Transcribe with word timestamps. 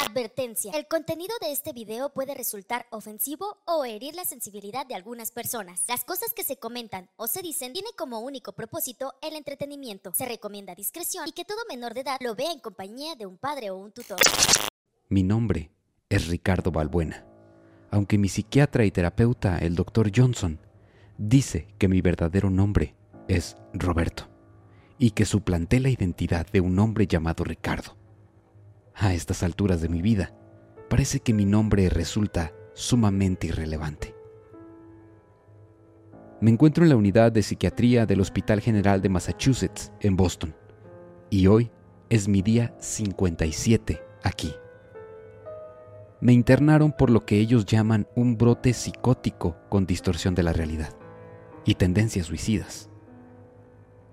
Advertencia. 0.00 0.72
El 0.72 0.86
contenido 0.86 1.34
de 1.40 1.52
este 1.52 1.72
video 1.72 2.10
puede 2.10 2.34
resultar 2.34 2.86
ofensivo 2.90 3.58
o 3.66 3.84
herir 3.84 4.14
la 4.14 4.24
sensibilidad 4.24 4.86
de 4.86 4.94
algunas 4.94 5.30
personas. 5.30 5.82
Las 5.88 6.04
cosas 6.04 6.32
que 6.34 6.44
se 6.44 6.56
comentan 6.56 7.08
o 7.16 7.26
se 7.26 7.42
dicen 7.42 7.72
tienen 7.72 7.92
como 7.96 8.20
único 8.20 8.52
propósito 8.52 9.14
el 9.22 9.34
entretenimiento. 9.34 10.12
Se 10.14 10.24
recomienda 10.26 10.74
discreción 10.74 11.28
y 11.28 11.32
que 11.32 11.44
todo 11.44 11.58
menor 11.68 11.94
de 11.94 12.00
edad 12.00 12.18
lo 12.20 12.34
vea 12.34 12.52
en 12.52 12.60
compañía 12.60 13.14
de 13.14 13.26
un 13.26 13.38
padre 13.38 13.70
o 13.70 13.76
un 13.76 13.92
tutor. 13.92 14.18
Mi 15.08 15.22
nombre 15.22 15.70
es 16.08 16.28
Ricardo 16.28 16.70
Balbuena, 16.70 17.26
aunque 17.90 18.18
mi 18.18 18.28
psiquiatra 18.28 18.84
y 18.84 18.90
terapeuta, 18.90 19.58
el 19.58 19.74
doctor 19.74 20.10
Johnson, 20.14 20.58
dice 21.18 21.68
que 21.78 21.88
mi 21.88 22.00
verdadero 22.00 22.50
nombre 22.50 22.94
es 23.28 23.56
Roberto 23.72 24.28
y 24.98 25.10
que 25.10 25.24
suplanté 25.24 25.80
la 25.80 25.90
identidad 25.90 26.46
de 26.50 26.60
un 26.60 26.78
hombre 26.78 27.06
llamado 27.06 27.44
Ricardo. 27.44 27.96
A 28.94 29.12
estas 29.12 29.42
alturas 29.42 29.80
de 29.80 29.88
mi 29.88 30.02
vida, 30.02 30.32
parece 30.88 31.20
que 31.20 31.34
mi 31.34 31.44
nombre 31.44 31.88
resulta 31.88 32.52
sumamente 32.74 33.48
irrelevante. 33.48 34.14
Me 36.40 36.50
encuentro 36.50 36.84
en 36.84 36.90
la 36.90 36.96
unidad 36.96 37.32
de 37.32 37.42
psiquiatría 37.42 38.06
del 38.06 38.20
Hospital 38.20 38.60
General 38.60 39.00
de 39.02 39.08
Massachusetts, 39.08 39.92
en 40.00 40.16
Boston, 40.16 40.54
y 41.30 41.46
hoy 41.46 41.70
es 42.08 42.28
mi 42.28 42.42
día 42.42 42.74
57 42.78 44.00
aquí. 44.22 44.54
Me 46.20 46.32
internaron 46.32 46.92
por 46.92 47.10
lo 47.10 47.26
que 47.26 47.38
ellos 47.38 47.66
llaman 47.66 48.06
un 48.14 48.38
brote 48.38 48.72
psicótico 48.72 49.56
con 49.68 49.86
distorsión 49.86 50.34
de 50.34 50.42
la 50.42 50.52
realidad 50.52 50.94
y 51.64 51.74
tendencias 51.74 52.26
suicidas. 52.26 52.90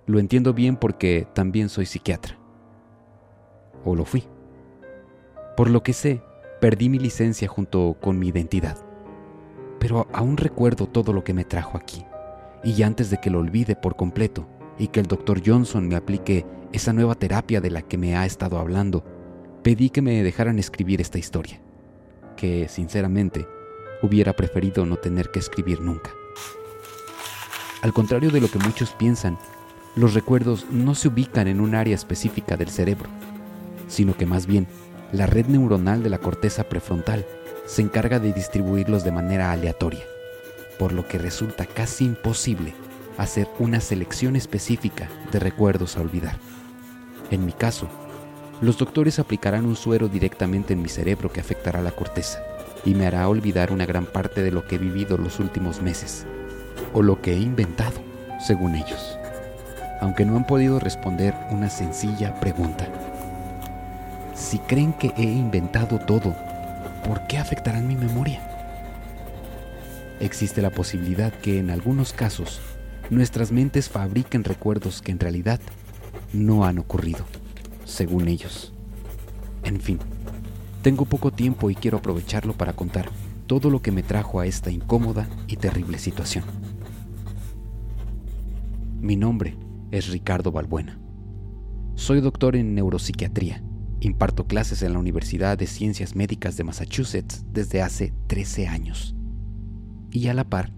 Lo 0.08 0.20
entiendo 0.20 0.54
bien 0.54 0.76
porque 0.78 1.28
también 1.34 1.70
soy 1.70 1.86
psiquiatra. 1.86 2.38
O 3.86 3.96
lo 3.96 4.06
fui. 4.06 4.26
Por 5.62 5.70
lo 5.70 5.84
que 5.84 5.94
sé, 5.94 6.24
perdí 6.60 6.90
mi 6.90 6.98
licencia 6.98 7.48
junto 7.48 7.96
con 8.02 8.18
mi 8.18 8.30
identidad. 8.30 8.84
Pero 9.80 10.08
aún 10.12 10.38
recuerdo 10.38 10.88
todo 10.88 11.14
lo 11.14 11.24
que 11.24 11.36
me 11.36 11.46
trajo 11.46 11.78
aquí. 11.78 12.04
Y 12.64 12.82
antes 12.82 13.12
de 13.12 13.22
que 13.22 13.30
lo 13.30 13.38
olvide 13.38 13.76
por 13.76 13.96
completo 13.96 14.48
y 14.80 14.88
que 14.88 15.00
el 15.00 15.06
doctor 15.06 15.40
Johnson 15.46 15.88
me 15.88 15.96
aplique 15.96 16.48
esa 16.74 16.94
nueva 16.94 17.14
terapia 17.14 17.62
de 17.62 17.70
la 17.70 17.84
que 17.84 18.00
me 18.00 18.18
ha 18.18 18.26
estado 18.26 18.58
hablando, 18.58 19.06
pedí 19.62 19.92
que 19.92 20.02
me 20.02 20.24
dejaran 20.24 20.58
escribir 20.58 21.00
esta 21.00 21.20
historia, 21.20 21.62
que 22.36 22.68
sinceramente 22.68 23.48
hubiera 24.02 24.34
preferido 24.34 24.88
no 24.88 24.96
tener 24.96 25.30
que 25.30 25.38
escribir 25.38 25.80
nunca. 25.80 26.10
Al 27.84 27.94
contrario 27.94 28.32
de 28.32 28.42
lo 28.42 28.50
que 28.50 28.58
muchos 28.58 28.94
piensan, 28.94 29.38
los 29.96 30.16
recuerdos 30.16 30.66
no 30.72 30.96
se 30.96 31.10
ubican 31.10 31.48
en 31.48 31.62
un 31.62 31.76
área 31.76 31.94
específica 31.94 32.58
del 32.58 32.70
cerebro, 32.70 33.12
sino 33.88 34.18
que 34.18 34.26
más 34.26 34.48
bien 34.48 34.66
la 35.12 35.26
red 35.26 35.48
neuronal 35.48 36.04
de 36.04 36.10
la 36.10 36.18
corteza 36.18 36.64
prefrontal 36.64 37.26
se 37.66 37.82
encarga 37.82 38.20
de 38.20 38.34
distribuirlos 38.34 39.04
de 39.04 39.12
manera 39.12 39.52
aleatoria, 39.52 40.04
por 40.80 40.94
lo 40.94 41.08
que 41.08 41.18
resulta 41.18 41.66
casi 41.66 42.06
imposible 42.06 42.74
hacer 43.18 43.48
una 43.60 43.82
selección 43.82 44.36
específica 44.36 45.10
de 45.32 45.40
recuerdos 45.40 45.98
a 45.98 46.02
olvidar. 46.02 46.38
En 47.30 47.46
mi 47.46 47.52
caso, 47.52 47.88
los 48.62 48.78
doctores 48.78 49.20
aplicarán 49.20 49.66
un 49.66 49.76
suero 49.76 50.08
directamente 50.08 50.74
en 50.74 50.82
mi 50.82 50.90
cerebro 50.90 51.32
que 51.32 51.40
afectará 51.40 51.82
la 51.82 51.92
corteza 51.92 52.44
y 52.86 52.96
me 52.96 53.06
hará 53.06 53.28
olvidar 53.28 53.72
una 53.72 53.86
gran 53.86 54.06
parte 54.06 54.42
de 54.42 54.52
lo 54.52 54.66
que 54.66 54.76
he 54.76 54.80
vivido 54.80 55.18
los 55.18 55.40
últimos 55.40 55.82
meses, 55.82 56.26
o 56.94 57.02
lo 57.02 57.22
que 57.22 57.34
he 57.34 57.40
inventado, 57.40 58.02
según 58.40 58.76
ellos 58.76 59.18
aunque 60.02 60.26
no 60.26 60.36
han 60.36 60.46
podido 60.46 60.80
responder 60.80 61.34
una 61.52 61.70
sencilla 61.70 62.34
pregunta. 62.40 62.88
Si 64.42 64.58
creen 64.58 64.92
que 64.94 65.14
he 65.18 65.24
inventado 65.24 66.00
todo, 66.00 66.36
¿por 67.06 67.28
qué 67.28 67.38
afectarán 67.38 67.88
mi 67.88 67.96
memoria? 67.96 68.42
Existe 70.20 70.64
la 70.64 70.72
posibilidad 70.72 71.32
que 71.32 71.60
en 71.60 71.70
algunos 71.70 72.12
casos 72.12 72.60
nuestras 73.12 73.52
mentes 73.52 73.88
fabriquen 73.88 74.44
recuerdos 74.44 75.04
que 75.04 75.12
en 75.12 75.20
realidad 75.20 75.62
no 76.34 76.66
han 76.66 76.80
ocurrido, 76.80 77.24
según 77.86 78.28
ellos. 78.28 78.74
En 79.64 79.80
fin, 79.80 80.00
tengo 80.82 81.06
poco 81.06 81.32
tiempo 81.32 81.70
y 81.70 81.76
quiero 81.76 82.00
aprovecharlo 82.00 82.54
para 82.54 82.74
contar 82.74 83.10
todo 83.46 83.70
lo 83.70 83.84
que 83.84 83.92
me 83.92 84.02
trajo 84.02 84.40
a 84.40 84.48
esta 84.48 84.72
incómoda 84.72 85.30
y 85.48 85.58
terrible 85.58 86.00
situación. 86.00 86.46
Mi 89.00 89.16
nombre 89.16 89.56
es 89.92 90.10
Ricardo 90.10 90.52
Balbuena. 90.52 91.00
Soy 91.94 92.22
doctor 92.22 92.56
en 92.56 92.74
neuropsiquiatría. 92.74 93.62
Imparto 94.02 94.48
clases 94.48 94.82
en 94.82 94.94
la 94.94 95.00
Universidad 95.00 95.60
de 95.60 95.68
Ciencias 95.68 96.16
Médicas 96.16 96.58
de 96.58 96.64
Massachusetts 96.64 97.46
desde 97.54 97.84
hace 97.84 98.14
13 98.26 98.68
años. 98.68 99.16
Y 100.12 100.28
a 100.28 100.34
la 100.34 100.50
par, 100.50 100.74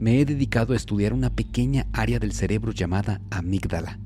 me 0.00 0.20
he 0.20 0.24
dedicado 0.24 0.72
a 0.72 0.76
estudiar 0.76 1.12
una 1.12 1.30
pequeña 1.30 1.86
área 1.92 2.18
del 2.18 2.32
cerebro 2.32 2.72
llamada 2.72 3.22
amígdala. 3.30 4.00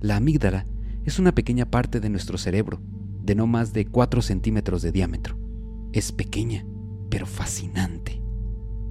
La 0.00 0.16
amígdala 0.16 0.66
es 1.04 1.20
una 1.20 1.32
pequeña 1.32 1.70
parte 1.70 2.00
de 2.00 2.10
nuestro 2.10 2.38
cerebro, 2.38 2.82
de 3.22 3.36
no 3.36 3.46
más 3.46 3.72
de 3.72 3.86
4 3.86 4.20
centímetros 4.20 4.82
de 4.82 4.90
diámetro. 4.90 5.38
Es 5.92 6.10
pequeña, 6.10 6.66
pero 7.08 7.26
fascinante. 7.26 8.20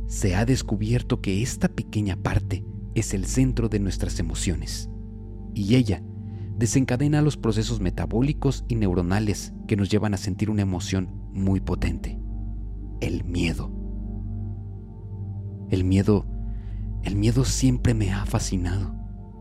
Se 0.07 0.35
ha 0.37 0.45
descubierto 0.45 1.19
que 1.19 1.41
esta 1.41 1.67
pequeña 1.67 2.15
parte 2.15 2.63
es 2.95 3.13
el 3.13 3.25
centro 3.25 3.67
de 3.67 3.79
nuestras 3.79 4.19
emociones 4.19 4.89
y 5.53 5.75
ella 5.75 6.01
desencadena 6.61 7.23
los 7.23 7.37
procesos 7.37 7.79
metabólicos 7.79 8.65
y 8.67 8.75
neuronales 8.75 9.51
que 9.65 9.75
nos 9.75 9.89
llevan 9.89 10.13
a 10.13 10.17
sentir 10.17 10.51
una 10.51 10.61
emoción 10.61 11.09
muy 11.33 11.59
potente, 11.59 12.19
el 12.99 13.23
miedo. 13.23 13.71
El 15.71 15.83
miedo, 15.83 16.27
el 17.01 17.15
miedo 17.15 17.45
siempre 17.45 17.95
me 17.95 18.13
ha 18.13 18.27
fascinado 18.27 18.93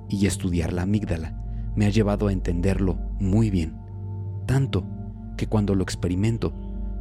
y 0.09 0.25
estudiar 0.25 0.73
la 0.73 0.83
amígdala 0.83 1.37
me 1.77 1.85
ha 1.85 1.91
llevado 1.91 2.29
a 2.29 2.33
entenderlo 2.33 2.99
muy 3.21 3.51
bien, 3.51 3.77
tanto 4.47 4.87
que 5.37 5.47
cuando 5.47 5.75
lo 5.75 5.83
experimento, 5.83 6.55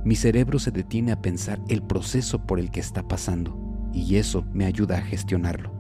mi 0.04 0.18
cerebro 0.18 0.60
se 0.60 0.72
detiene 0.72 1.14
a 1.14 1.22
pensar 1.22 1.62
el 1.70 1.82
proceso 1.82 2.46
por 2.46 2.60
el 2.60 2.72
que 2.72 2.82
está 2.82 3.08
pasando 3.08 3.58
y 3.94 4.18
eso 4.18 4.44
me 4.52 4.66
ayuda 4.66 4.98
a 4.98 5.02
gestionarlo. 5.02 5.72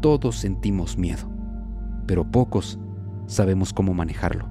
Todos 0.00 0.36
sentimos 0.36 0.96
miedo, 0.96 1.30
pero 2.06 2.30
pocos 2.30 2.80
sabemos 3.30 3.72
cómo 3.72 3.94
manejarlo. 3.94 4.48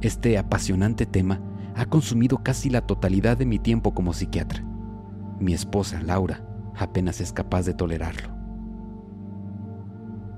Este 0.00 0.36
apasionante 0.36 1.06
tema 1.06 1.40
ha 1.76 1.86
consumido 1.86 2.42
casi 2.42 2.70
la 2.70 2.80
totalidad 2.80 3.38
de 3.38 3.46
mi 3.46 3.60
tiempo 3.60 3.94
como 3.94 4.12
psiquiatra. 4.12 4.64
Mi 5.38 5.54
esposa, 5.54 6.02
Laura, 6.02 6.44
apenas 6.76 7.20
es 7.20 7.32
capaz 7.32 7.66
de 7.66 7.74
tolerarlo. 7.74 8.34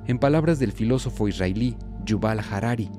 En 0.06 0.18
palabras 0.18 0.58
del 0.58 0.72
filósofo 0.72 1.28
israelí 1.28 1.76
Yuval 2.04 2.40
Harari, 2.40 2.90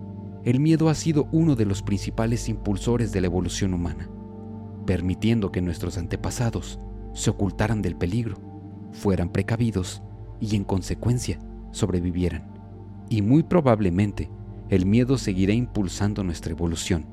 el 0.43 0.59
miedo 0.59 0.89
ha 0.89 0.95
sido 0.95 1.27
uno 1.31 1.55
de 1.55 1.65
los 1.65 1.83
principales 1.83 2.49
impulsores 2.49 3.11
de 3.11 3.21
la 3.21 3.27
evolución 3.27 3.75
humana, 3.75 4.09
permitiendo 4.87 5.51
que 5.51 5.61
nuestros 5.61 5.99
antepasados 5.99 6.79
se 7.13 7.29
ocultaran 7.29 7.83
del 7.83 7.95
peligro, 7.95 8.37
fueran 8.91 9.29
precavidos 9.29 10.01
y 10.39 10.55
en 10.55 10.63
consecuencia 10.63 11.39
sobrevivieran. 11.71 12.56
Y 13.09 13.21
muy 13.21 13.43
probablemente 13.43 14.29
el 14.69 14.85
miedo 14.85 15.17
seguirá 15.17 15.53
impulsando 15.53 16.23
nuestra 16.23 16.51
evolución. 16.51 17.05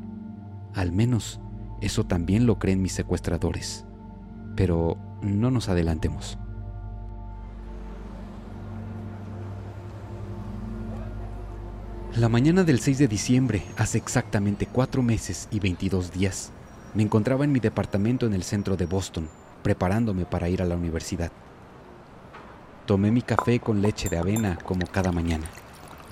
Al 0.75 0.91
menos 0.91 1.41
eso 1.81 2.05
también 2.05 2.47
lo 2.47 2.59
creen 2.59 2.83
mis 2.83 2.93
secuestradores. 2.93 3.85
Pero 4.57 4.97
no 5.23 5.51
nos 5.51 5.69
adelantemos. 5.69 6.39
La 12.17 12.29
mañana 12.29 12.63
del 12.63 12.79
6 12.79 12.99
de 12.99 13.09
diciembre, 13.09 13.63
hace 13.77 13.99
exactamente 13.99 14.67
cuatro 14.67 15.03
meses 15.03 15.49
y 15.51 15.59
22 15.59 16.13
días, 16.13 16.53
me 16.95 17.03
encontraba 17.03 17.45
en 17.45 17.51
mi 17.51 17.59
departamento 17.59 18.27
en 18.27 18.35
el 18.35 18.45
centro 18.45 18.77
de 18.77 18.87
Boston, 18.87 19.29
preparándome 19.65 20.25
para 20.25 20.49
ir 20.49 20.63
a 20.63 20.65
la 20.65 20.77
universidad. 20.77 21.33
Tomé 22.87 23.11
mi 23.11 23.23
café 23.23 23.59
con 23.59 23.83
leche 23.83 24.09
de 24.09 24.19
avena 24.19 24.57
como 24.65 24.87
cada 24.87 25.11
mañana 25.11 25.47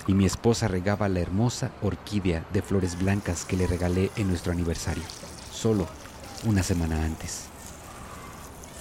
y 0.07 0.13
mi 0.13 0.25
esposa 0.25 0.67
regaba 0.67 1.09
la 1.09 1.19
hermosa 1.19 1.71
orquídea 1.81 2.45
de 2.51 2.61
flores 2.61 2.99
blancas 2.99 3.45
que 3.45 3.57
le 3.57 3.67
regalé 3.67 4.11
en 4.15 4.27
nuestro 4.27 4.51
aniversario, 4.51 5.03
solo 5.51 5.87
una 6.45 6.63
semana 6.63 7.03
antes. 7.03 7.45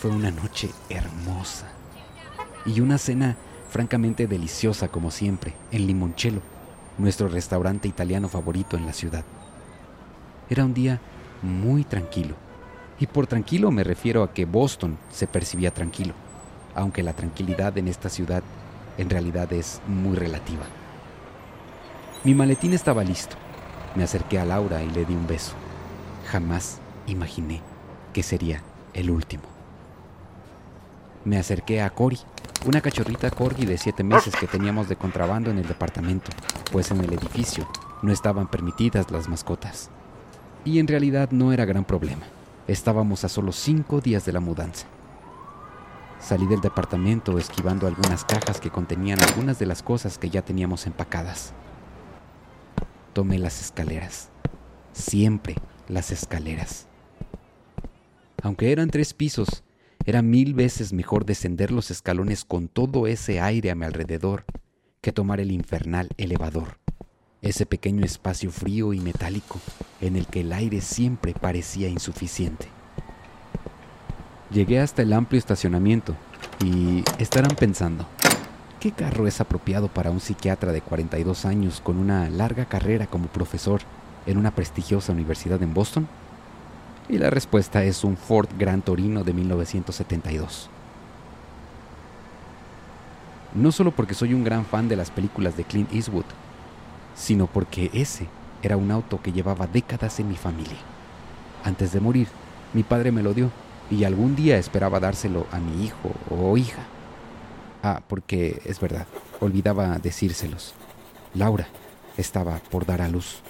Fue 0.01 0.11
una 0.11 0.31
noche 0.31 0.71
hermosa 0.89 1.69
y 2.67 2.81
una 2.81 2.99
cena 2.99 3.37
francamente 3.71 4.27
deliciosa 4.27 4.89
como 4.89 5.11
siempre 5.11 5.55
en 5.71 5.87
Limoncello, 5.87 6.43
nuestro 6.99 7.29
restaurante 7.29 7.89
italiano 7.89 8.29
favorito 8.29 8.77
en 8.77 8.87
la 8.87 8.93
ciudad. 8.93 9.25
Era 10.51 10.65
un 10.65 10.75
día 10.75 11.01
muy 11.43 11.85
tranquilo 11.85 12.35
y 12.99 13.07
por 13.07 13.27
tranquilo 13.27 13.71
me 13.71 13.85
refiero 13.85 14.23
a 14.23 14.33
que 14.35 14.45
Boston 14.45 14.99
se 15.11 15.27
percibía 15.27 15.73
tranquilo 15.73 16.15
aunque 16.75 17.03
la 17.03 17.13
tranquilidad 17.13 17.77
en 17.79 17.89
esta 17.89 18.09
ciudad 18.09 18.43
en 18.99 19.11
realidad 19.11 19.53
es 19.53 19.81
muy 19.87 20.17
relativa. 20.17 20.65
Mi 22.25 22.37
maletín 22.37 22.73
estaba 22.73 23.03
listo 23.03 23.35
Me 23.97 24.05
acerqué 24.05 24.39
a 24.39 24.45
Laura 24.45 24.81
y 24.81 24.91
le 24.91 25.05
di 25.05 25.13
un 25.13 25.27
beso. 25.27 25.55
Jamás 26.31 26.79
imaginé 27.09 27.61
que 28.13 28.23
sería 28.23 28.63
el 28.95 29.11
último. 29.11 29.43
Me 31.25 31.37
acerqué 31.37 31.83
a 31.83 31.91
Cory, 31.91 32.21
una 32.65 32.81
cachorrita 32.81 33.31
corgi 33.31 33.67
de 33.67 33.77
siete 33.77 34.05
meses 34.05 34.37
que 34.37 34.47
teníamos 34.47 34.89
de 34.89 34.95
contrabando 34.95 35.51
en 35.51 35.59
el 35.59 35.67
departamento, 35.67 36.31
pues 36.71 36.93
en 36.93 37.01
el 37.01 37.13
edificio 37.13 37.67
no 38.03 38.13
estaban 38.13 38.49
permitidas 38.49 39.11
las 39.11 39.29
mascotas. 39.29 39.91
Y 40.65 40.79
en 40.79 40.87
realidad 40.87 41.31
no 41.33 41.53
era 41.53 41.65
gran 41.65 41.85
problema. 41.85 42.23
Estábamos 42.69 43.25
a 43.25 43.29
solo 43.29 43.51
cinco 43.51 44.01
días 44.01 44.25
de 44.25 44.33
la 44.33 44.41
mudanza. 44.41 44.87
Salí 46.21 46.47
del 46.47 46.61
departamento 46.61 47.37
esquivando 47.37 47.89
algunas 47.89 48.25
cajas 48.25 48.61
que 48.61 48.71
contenían 48.71 49.21
algunas 49.21 49.59
de 49.59 49.67
las 49.67 49.83
cosas 49.83 50.19
que 50.19 50.31
ya 50.31 50.43
teníamos 50.43 50.87
empacadas. 50.87 51.53
Tomé 53.12 53.38
las 53.38 53.61
escaleras. 53.61 54.31
Siempre 54.93 55.56
las 55.88 56.11
escaleras. 56.11 56.87
Aunque 58.43 58.73
eran 58.73 58.88
tres 58.88 59.12
pisos, 59.12 59.62
era 60.06 60.23
mil 60.23 60.55
veces 60.55 60.93
mejor 60.93 61.26
descender 61.26 61.70
los 61.70 61.91
escalones 61.91 62.44
con 62.44 62.69
todo 62.69 63.06
ese 63.06 63.41
aire 63.41 63.70
a 63.70 63.75
mi 63.75 63.85
alrededor 63.85 64.44
que 65.00 65.12
tomar 65.12 65.41
el 65.41 65.53
infernal 65.53 66.09
elevador, 66.17 66.79
ese 67.43 67.67
pequeño 67.67 68.05
espacio 68.05 68.50
frío 68.50 68.93
y 68.94 69.00
metálico 69.00 69.61
en 70.00 70.17
el 70.17 70.26
que 70.26 70.41
el 70.41 70.53
aire 70.53 70.81
siempre 70.81 71.35
parecía 71.35 71.88
insuficiente. 71.88 72.67
Llegué 74.50 74.81
hasta 74.81 75.03
el 75.03 75.12
amplio 75.12 75.38
estacionamiento 75.38 76.17
y 76.65 77.05
estarán 77.19 77.56
pensando, 77.56 78.06
¿qué 78.82 78.90
carro 78.90 79.29
es 79.29 79.40
apropiado 79.40 79.87
para 79.87 80.11
un 80.11 80.19
psiquiatra 80.19 80.73
de 80.73 80.81
42 80.81 81.44
años 81.44 81.81
con 81.81 81.99
una 81.99 82.29
larga 82.29 82.64
carrera 82.64 83.06
como 83.06 83.29
profesor 83.29 83.81
en 84.26 84.38
una 84.38 84.50
prestigiosa 84.50 85.12
universidad 85.12 85.62
en 85.62 85.73
Boston? 85.73 86.08
Y 87.08 87.19
la 87.19 87.31
respuesta 87.31 87.84
es 87.84 88.02
un 88.02 88.17
Ford 88.17 88.49
Gran 88.58 88.82
Torino 88.82 89.23
de 89.23 89.34
1972. 89.34 90.69
No 93.55 93.70
solo 93.70 93.93
porque 93.93 94.14
soy 94.14 94.34
un 94.34 94.43
gran 94.43 94.64
fan 94.64 94.88
de 94.88 94.96
las 94.96 95.12
películas 95.12 95.56
de 95.56 95.62
Clint 95.62 95.93
Eastwood, 95.93 96.25
sino 97.14 97.46
porque 97.46 97.88
ese 97.93 98.26
era 98.64 98.76
un 98.76 98.90
auto 98.90 99.23
que 99.23 99.31
llevaba 99.31 99.69
décadas 99.69 100.19
en 100.19 100.29
mi 100.29 100.37
familia. 100.37 100.79
Antes 101.62 101.93
de 101.93 102.00
morir, 102.00 102.26
mi 102.75 102.82
padre 102.82 103.12
me 103.12 103.23
lo 103.23 103.32
dio 103.32 103.49
y 103.93 104.02
algún 104.02 104.34
día 104.34 104.58
esperaba 104.58 104.99
dárselo 104.99 105.46
a 105.52 105.61
mi 105.61 105.84
hijo 105.84 106.11
o 106.29 106.56
hija. 106.56 106.82
Ah, 107.82 108.00
porque 108.06 108.62
es 108.64 108.79
verdad, 108.79 109.06
olvidaba 109.40 109.99
decírselos. 109.99 110.75
Laura 111.34 111.67
estaba 112.17 112.58
por 112.70 112.87
dar 112.87 113.02
a 113.02 113.08
luz. 113.08 113.40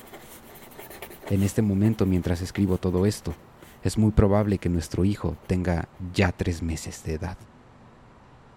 En 1.28 1.42
este 1.42 1.62
momento, 1.62 2.06
mientras 2.06 2.40
escribo 2.40 2.78
todo 2.78 3.04
esto, 3.04 3.34
es 3.82 3.98
muy 3.98 4.12
probable 4.12 4.58
que 4.58 4.68
nuestro 4.68 5.04
hijo 5.04 5.36
tenga 5.46 5.88
ya 6.14 6.32
tres 6.32 6.62
meses 6.62 7.02
de 7.04 7.14
edad. 7.14 7.36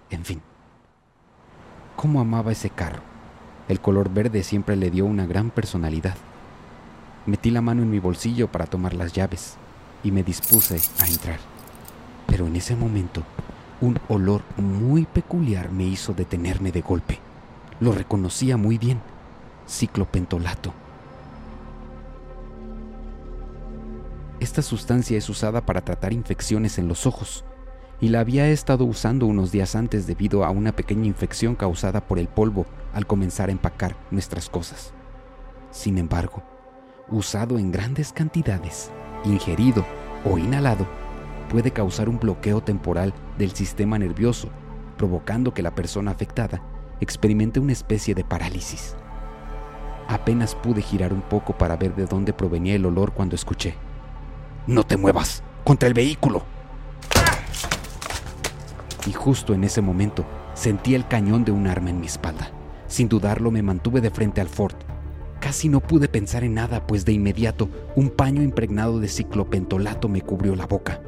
En 0.09 0.23
fin, 0.23 0.41
¿cómo 1.95 2.21
amaba 2.21 2.51
ese 2.51 2.69
carro? 2.69 3.01
El 3.67 3.81
color 3.81 4.09
verde 4.13 4.43
siempre 4.43 4.75
le 4.75 4.91
dio 4.91 5.05
una 5.05 5.25
gran 5.25 5.49
personalidad. 5.49 6.15
Metí 7.25 7.49
la 7.49 7.61
mano 7.61 7.81
en 7.81 7.89
mi 7.89 7.99
bolsillo 7.99 8.51
para 8.51 8.67
tomar 8.67 8.93
las 8.93 9.13
llaves 9.13 9.55
y 10.03 10.11
me 10.11 10.21
dispuse 10.21 10.79
a 10.99 11.07
entrar. 11.07 11.39
Pero 12.27 12.45
en 12.45 12.55
ese 12.55 12.75
momento, 12.75 13.23
un 13.81 13.99
olor 14.07 14.41
muy 14.57 15.05
peculiar 15.05 15.71
me 15.71 15.83
hizo 15.83 16.13
detenerme 16.13 16.71
de 16.71 16.81
golpe. 16.81 17.19
Lo 17.79 17.91
reconocía 17.91 18.57
muy 18.57 18.77
bien. 18.77 19.01
Ciclopentolato. 19.67 20.73
Esta 24.39 24.61
sustancia 24.61 25.17
es 25.17 25.29
usada 25.29 25.65
para 25.65 25.81
tratar 25.81 26.13
infecciones 26.13 26.77
en 26.77 26.87
los 26.87 27.05
ojos 27.05 27.45
y 28.01 28.09
la 28.09 28.19
había 28.19 28.49
estado 28.49 28.85
usando 28.85 29.25
unos 29.25 29.51
días 29.51 29.75
antes 29.75 30.07
debido 30.07 30.43
a 30.43 30.49
una 30.49 30.73
pequeña 30.73 31.07
infección 31.07 31.55
causada 31.55 32.01
por 32.01 32.19
el 32.19 32.27
polvo 32.27 32.65
al 32.93 33.07
comenzar 33.07 33.49
a 33.49 33.53
empacar 33.53 33.95
nuestras 34.11 34.49
cosas. 34.49 34.93
Sin 35.71 35.97
embargo, 35.97 36.43
usado 37.09 37.57
en 37.57 37.71
grandes 37.71 38.11
cantidades, 38.11 38.91
ingerido 39.23 39.85
o 40.25 40.37
inhalado, 40.37 40.85
puede 41.49 41.71
causar 41.71 42.09
un 42.09 42.19
bloqueo 42.19 42.61
temporal 42.61 43.13
del 43.37 43.51
sistema 43.51 43.97
nervioso, 43.97 44.49
provocando 44.97 45.53
que 45.53 45.61
la 45.61 45.75
persona 45.75 46.11
afectada 46.11 46.61
experimente 47.01 47.59
una 47.59 47.73
especie 47.73 48.15
de 48.15 48.23
parálisis. 48.23 48.95
Apenas 50.07 50.55
pude 50.55 50.81
girar 50.81 51.13
un 51.13 51.21
poco 51.21 51.57
para 51.57 51.75
ver 51.77 51.95
de 51.95 52.05
dónde 52.05 52.33
provenía 52.33 52.75
el 52.75 52.85
olor 52.85 53.13
cuando 53.13 53.35
escuché. 53.35 53.75
No 54.67 54.83
te 54.83 54.97
muevas, 54.97 55.43
contra 55.63 55.87
el 55.87 55.93
vehículo. 55.93 56.43
Y 59.07 59.13
justo 59.13 59.53
en 59.53 59.63
ese 59.63 59.81
momento 59.81 60.25
sentí 60.53 60.95
el 60.95 61.07
cañón 61.07 61.43
de 61.43 61.51
un 61.51 61.67
arma 61.67 61.89
en 61.89 61.99
mi 61.99 62.07
espalda. 62.07 62.51
Sin 62.87 63.09
dudarlo 63.09 63.51
me 63.51 63.63
mantuve 63.63 64.01
de 64.01 64.11
frente 64.11 64.41
al 64.41 64.49
Ford. 64.49 64.75
Casi 65.39 65.69
no 65.69 65.79
pude 65.79 66.07
pensar 66.07 66.43
en 66.43 66.55
nada, 66.55 66.87
pues 66.87 67.05
de 67.05 67.11
inmediato 67.11 67.69
un 67.95 68.09
paño 68.09 68.41
impregnado 68.41 68.99
de 68.99 69.07
ciclopentolato 69.07 70.07
me 70.07 70.21
cubrió 70.21 70.55
la 70.55 70.65
boca. 70.65 71.01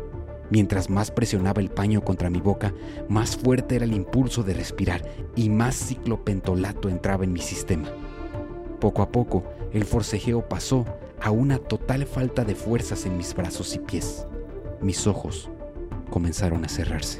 Mientras 0.49 0.89
más 0.89 1.11
presionaba 1.11 1.61
el 1.61 1.69
paño 1.69 2.01
contra 2.01 2.29
mi 2.29 2.39
boca, 2.39 2.73
más 3.09 3.35
fuerte 3.35 3.75
era 3.75 3.85
el 3.85 3.93
impulso 3.93 4.43
de 4.43 4.53
respirar 4.53 5.03
y 5.35 5.49
más 5.49 5.75
ciclopentolato 5.75 6.89
entraba 6.89 7.25
en 7.25 7.33
mi 7.33 7.41
sistema. 7.41 7.89
Poco 8.79 9.01
a 9.01 9.11
poco, 9.11 9.43
el 9.73 9.83
forcejeo 9.83 10.47
pasó 10.47 10.85
a 11.21 11.31
una 11.31 11.57
total 11.57 12.05
falta 12.05 12.45
de 12.45 12.55
fuerzas 12.55 13.05
en 13.05 13.17
mis 13.17 13.33
brazos 13.33 13.75
y 13.75 13.79
pies. 13.79 14.25
Mis 14.81 15.07
ojos 15.07 15.49
comenzaron 16.09 16.63
a 16.63 16.69
cerrarse. 16.69 17.19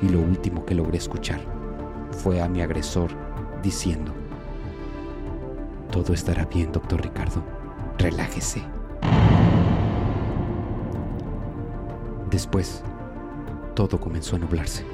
Y 0.00 0.08
lo 0.08 0.20
último 0.20 0.64
que 0.64 0.74
logré 0.74 0.98
escuchar 0.98 1.40
fue 2.22 2.40
a 2.40 2.48
mi 2.48 2.62
agresor 2.62 3.10
diciendo, 3.62 4.12
Todo 5.90 6.14
estará 6.14 6.46
bien, 6.46 6.72
doctor 6.72 7.02
Ricardo. 7.02 7.42
Relájese. 7.98 8.73
Después, 12.34 12.82
todo 13.76 14.00
comenzó 14.00 14.34
a 14.34 14.40
nublarse. 14.40 14.84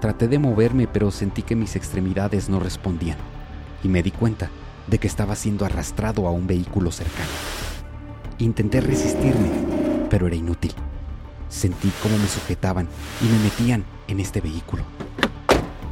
Traté 0.00 0.26
de 0.26 0.38
moverme, 0.38 0.86
pero 0.86 1.10
sentí 1.10 1.42
que 1.42 1.54
mis 1.54 1.76
extremidades 1.76 2.48
no 2.48 2.58
respondían 2.58 3.18
y 3.84 3.88
me 3.88 4.02
di 4.02 4.10
cuenta 4.10 4.48
de 4.86 4.96
que 4.96 5.06
estaba 5.06 5.36
siendo 5.36 5.66
arrastrado 5.66 6.26
a 6.26 6.30
un 6.30 6.46
vehículo 6.46 6.90
cercano. 6.90 7.28
Intenté 8.38 8.80
resistirme, 8.80 9.50
pero 10.08 10.26
era 10.26 10.36
inútil. 10.36 10.72
Sentí 11.50 11.92
cómo 12.02 12.16
me 12.16 12.26
sujetaban 12.26 12.88
y 13.20 13.26
me 13.26 13.38
metían 13.40 13.84
en 14.06 14.18
este 14.18 14.40
vehículo. 14.40 14.82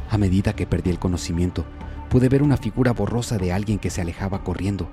A 0.09 0.17
medida 0.17 0.55
que 0.55 0.65
perdí 0.65 0.89
el 0.89 0.97
conocimiento, 0.97 1.63
pude 2.09 2.27
ver 2.27 2.41
una 2.41 2.57
figura 2.57 2.91
borrosa 2.91 3.37
de 3.37 3.53
alguien 3.53 3.77
que 3.77 3.91
se 3.91 4.01
alejaba 4.01 4.43
corriendo, 4.43 4.89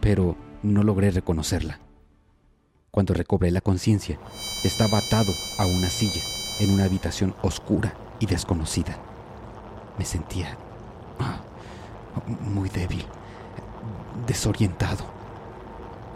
pero 0.00 0.38
no 0.62 0.82
logré 0.84 1.10
reconocerla. 1.10 1.80
Cuando 2.90 3.14
recobré 3.14 3.50
la 3.50 3.60
conciencia, 3.60 4.18
estaba 4.64 4.98
atado 4.98 5.32
a 5.58 5.66
una 5.66 5.90
silla 5.90 6.22
en 6.58 6.70
una 6.70 6.84
habitación 6.84 7.34
oscura 7.42 7.94
y 8.18 8.26
desconocida. 8.26 8.96
Me 9.98 10.04
sentía 10.04 10.56
ah, 11.20 11.40
muy 12.40 12.68
débil, 12.70 13.04
desorientado. 14.26 15.04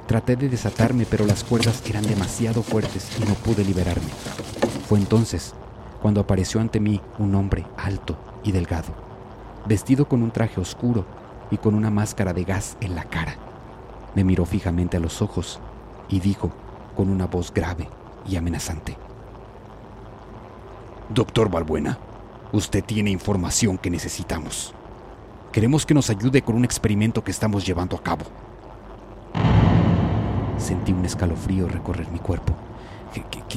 Traté 0.07 0.35
de 0.37 0.49
desatarme, 0.49 1.07
pero 1.09 1.27
las 1.27 1.45
cuerdas 1.45 1.83
eran 1.89 2.05
demasiado 2.05 2.63
fuertes 2.63 3.09
y 3.21 3.29
no 3.29 3.35
pude 3.35 3.65
liberarme. 3.65 4.11
Fue 4.89 4.99
entonces 4.99 5.55
cuando 6.01 6.21
apareció 6.21 6.61
ante 6.61 6.81
mí 6.81 7.01
un 7.19 7.35
hombre 7.35 7.65
alto 7.77 8.17
y 8.43 8.51
delgado, 8.51 8.93
vestido 9.67 10.09
con 10.09 10.23
un 10.23 10.33
traje 10.33 10.61
oscuro 10.61 11.05
y 11.51 11.59
con 11.59 11.75
una 11.75 11.91
máscara 11.91 12.33
de 12.33 12.45
gas 12.45 12.77
en 12.81 12.95
la 12.95 13.05
cara. 13.05 13.37
Me 14.15 14.25
miró 14.25 14.45
fijamente 14.45 14.97
a 14.97 15.01
los 15.01 15.23
ojos 15.23 15.61
y 16.09 16.21
dijo 16.21 16.51
con 16.97 17.09
una 17.09 17.27
voz 17.27 17.53
grave 17.53 17.89
y 18.29 18.37
amenazante. 18.37 18.97
Doctor 21.09 21.51
Balbuena, 21.51 21.99
usted 22.53 22.85
tiene 22.85 23.11
información 23.11 23.79
que 23.79 23.91
necesitamos. 23.91 24.75
Queremos 25.53 25.85
que 25.85 25.95
nos 25.95 26.09
ayude 26.09 26.43
con 26.43 26.57
un 26.57 26.65
experimento 26.65 27.23
que 27.23 27.31
estamos 27.31 27.67
llevando 27.67 27.97
a 27.97 28.03
cabo. 28.03 28.25
Sentí 30.57 30.93
un 30.93 31.05
escalofrío 31.05 31.69
recorrer 31.69 32.11
mi 32.11 32.19
cuerpo. 32.19 32.55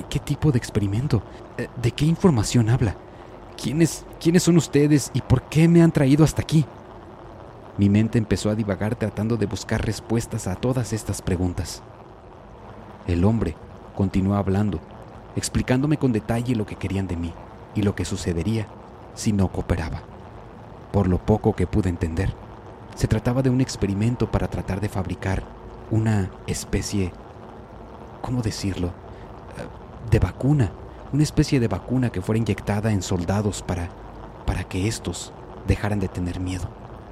¿Qué, 0.09 0.19
tipo 0.19 0.51
de 0.51 0.57
experimento? 0.57 1.23
Eh, 1.57 1.69
¿De 1.81 1.91
qué 1.91 2.03
información 2.05 2.69
habla? 2.69 2.97
¿Quiénes, 3.61 4.05
¿Quiénes 4.19 4.43
son 4.43 4.57
ustedes 4.57 5.11
y 5.13 5.21
por 5.21 5.43
qué 5.43 5.69
me 5.69 5.81
han 5.81 5.93
traído 5.93 6.25
hasta 6.25 6.41
aquí? 6.41 6.65
Mi 7.77 7.89
mente 7.89 8.17
empezó 8.17 8.49
a 8.49 8.55
divagar 8.55 8.95
tratando 8.95 9.37
de 9.37 9.45
buscar 9.45 9.85
respuestas 9.85 10.47
a 10.47 10.55
todas 10.55 10.91
estas 10.91 11.21
preguntas. 11.21 11.81
El 13.07 13.23
hombre 13.23 13.55
continuó 13.95 14.35
hablando, 14.35 14.79
explicándome 15.35 15.97
con 15.97 16.11
detalle 16.11 16.55
lo 16.55 16.65
que 16.65 16.75
querían 16.75 17.07
de 17.07 17.15
mí 17.15 17.33
y 17.75 17.81
lo 17.83 17.95
que 17.95 18.05
sucedería 18.05 18.67
si 19.13 19.31
no 19.31 19.49
cooperaba. 19.49 20.01
Por 20.91 21.07
lo 21.07 21.17
poco 21.19 21.53
que 21.55 21.67
pude 21.67 21.89
entender, 21.89 22.33
Se 22.95 23.09
trataba 23.09 23.41
de 23.41 23.49
un 23.49 23.59
experimento 23.59 24.31
para 24.31 24.47
tratar 24.47 24.79
de 24.79 24.87
fabricar 24.87 25.43
una 25.91 26.31
especie, 26.47 27.11
¿cómo 28.21 28.41
decirlo?, 28.41 28.87
eh, 28.87 30.11
de 30.11 30.19
vacuna, 30.19 30.71
una 31.11 31.23
especie 31.23 31.59
de 31.59 31.67
vacuna 31.67 32.09
que 32.09 32.21
fuera 32.21 32.39
inyectada 32.39 32.93
en 32.93 33.01
soldados 33.01 33.61
para, 33.61 33.89
para 34.45 34.63
que 34.63 34.87
estos 34.87 35.33
dejaran 35.67 35.99
de 35.99 36.07
tener 36.07 36.39
miedo, 36.39 36.69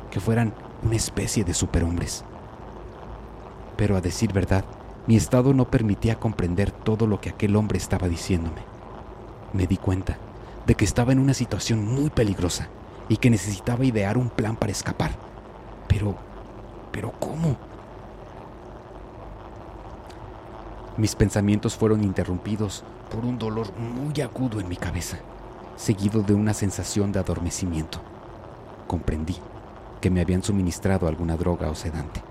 que 0.09 0.21
fueran 0.21 0.53
una 0.83 0.95
especie 0.95 1.43
de 1.43 1.53
superhombres. 1.53 2.23
Pero 3.75 3.97
a 3.97 4.01
decir 4.01 4.31
verdad, 4.31 4.63
mi 5.05 5.17
estado 5.17 5.53
no 5.53 5.65
permitía 5.65 6.19
comprender 6.19 6.71
todo 6.71 7.07
lo 7.07 7.19
que 7.19 7.29
aquel 7.29 7.55
hombre 7.57 7.77
estaba 7.77 8.07
diciéndome. 8.07 8.61
Me 9.51 9.67
di 9.67 9.77
cuenta 9.77 10.17
de 10.65 10.75
que 10.75 10.85
estaba 10.85 11.11
en 11.11 11.19
una 11.19 11.33
situación 11.33 11.85
muy 11.85 12.09
peligrosa 12.09 12.69
y 13.09 13.17
que 13.17 13.29
necesitaba 13.29 13.83
idear 13.83 14.17
un 14.17 14.29
plan 14.29 14.55
para 14.55 14.71
escapar. 14.71 15.11
Pero, 15.89 16.15
pero 16.91 17.11
¿cómo? 17.19 17.57
Mis 20.95 21.15
pensamientos 21.15 21.75
fueron 21.75 22.03
interrumpidos 22.03 22.83
por 23.11 23.25
un 23.25 23.37
dolor 23.37 23.77
muy 23.77 24.21
agudo 24.21 24.61
en 24.61 24.69
mi 24.69 24.77
cabeza, 24.77 25.17
seguido 25.75 26.21
de 26.21 26.33
una 26.33 26.53
sensación 26.53 27.11
de 27.11 27.19
adormecimiento. 27.19 27.99
Comprendí 28.87 29.35
que 29.99 30.09
me 30.09 30.21
habían 30.21 30.43
suministrado 30.43 31.07
alguna 31.07 31.35
droga 31.35 31.69
o 31.69 31.75
sedante. 31.75 32.21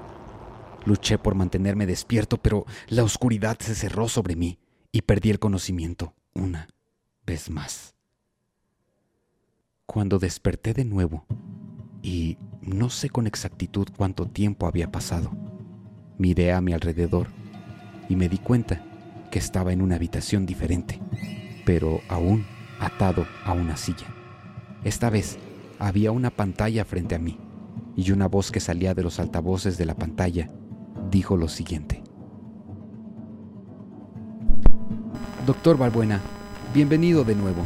Luché 0.85 1.19
por 1.19 1.35
mantenerme 1.35 1.87
despierto, 1.87 2.39
pero 2.39 2.67
la 2.89 3.05
oscuridad 3.05 3.59
se 3.61 3.75
cerró 3.75 4.09
sobre 4.09 4.37
mí 4.37 4.59
y 4.91 5.03
perdí 5.03 5.31
el 5.31 5.39
conocimiento 5.39 6.15
una 6.35 6.69
vez 7.25 7.51
más. 7.51 7.95
Cuando 9.87 10.19
desperté 10.19 10.75
de 10.75 10.85
nuevo, 10.85 11.25
y 12.03 12.37
no 12.61 12.91
sé 12.91 13.11
con 13.11 13.27
exactitud 13.27 13.89
cuánto 13.97 14.27
tiempo 14.27 14.67
había 14.67 14.91
pasado, 14.91 15.31
miré 16.19 16.53
a 16.53 16.61
mi 16.61 16.73
alrededor 16.73 17.29
y 18.09 18.17
me 18.17 18.29
di 18.29 18.39
cuenta 18.39 18.85
que 19.31 19.39
estaba 19.39 19.73
en 19.73 19.83
una 19.83 19.97
habitación 19.97 20.47
diferente, 20.47 21.01
pero 21.65 22.01
aún 22.09 22.45
atado 22.81 23.27
a 23.45 23.53
una 23.53 23.77
silla. 23.77 24.07
Esta 24.85 25.11
vez 25.11 25.39
había 25.79 26.11
una 26.11 26.31
pantalla 26.31 26.85
frente 26.85 27.15
a 27.15 27.19
mí 27.19 27.39
y 27.97 28.11
una 28.11 28.27
voz 28.27 28.51
que 28.51 28.61
salía 28.61 28.95
de 28.95 29.03
los 29.03 29.21
altavoces 29.21 29.79
de 29.79 29.87
la 29.87 29.95
pantalla 29.95 30.51
dijo 31.13 31.37
lo 31.37 31.47
siguiente. 31.47 32.03
Doctor 35.47 35.77
Balbuena, 35.77 36.21
bienvenido 36.73 37.23
de 37.23 37.35
nuevo. 37.37 37.63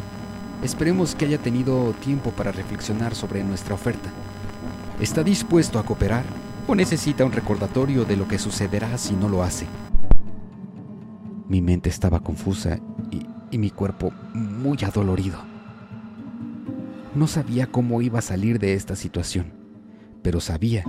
Esperemos 0.62 1.14
que 1.14 1.26
haya 1.26 1.38
tenido 1.38 1.92
tiempo 2.04 2.30
para 2.30 2.50
reflexionar 2.50 3.14
sobre 3.14 3.44
nuestra 3.44 3.74
oferta. 3.74 4.10
¿Está 5.00 5.22
dispuesto 5.22 5.78
a 5.78 5.84
cooperar 5.84 6.24
o 6.66 6.74
necesita 6.74 7.24
un 7.24 7.32
recordatorio 7.32 8.04
de 8.04 8.16
lo 8.16 8.26
que 8.26 8.38
sucederá 8.38 8.98
si 8.98 9.14
no 9.14 9.28
lo 9.28 9.42
hace? 9.42 9.66
Mi 11.48 11.62
mente 11.62 11.88
estaba 11.88 12.20
confusa 12.20 12.80
y, 13.12 13.26
y 13.52 13.58
mi 13.58 13.70
cuerpo 13.70 14.10
muy 14.34 14.78
adolorido. 14.82 15.38
No 17.14 17.28
sabía 17.28 17.68
cómo 17.68 18.02
iba 18.02 18.18
a 18.18 18.22
salir 18.22 18.58
de 18.58 18.74
esta 18.74 18.96
situación, 18.96 19.52
pero 20.22 20.40
sabía 20.40 20.84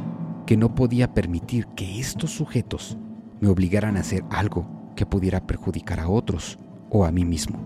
que 0.47 0.57
no 0.57 0.73
podía 0.73 1.13
permitir 1.13 1.67
que 1.75 1.99
estos 1.99 2.31
sujetos 2.31 2.97
me 3.41 3.49
obligaran 3.49 3.97
a 3.97 3.99
hacer 3.99 4.23
algo 4.31 4.65
que 4.95 5.05
pudiera 5.05 5.45
perjudicar 5.45 5.99
a 5.99 6.07
otros 6.07 6.57
o 6.89 7.05
a 7.05 7.11
mí 7.11 7.25
mismo. 7.25 7.59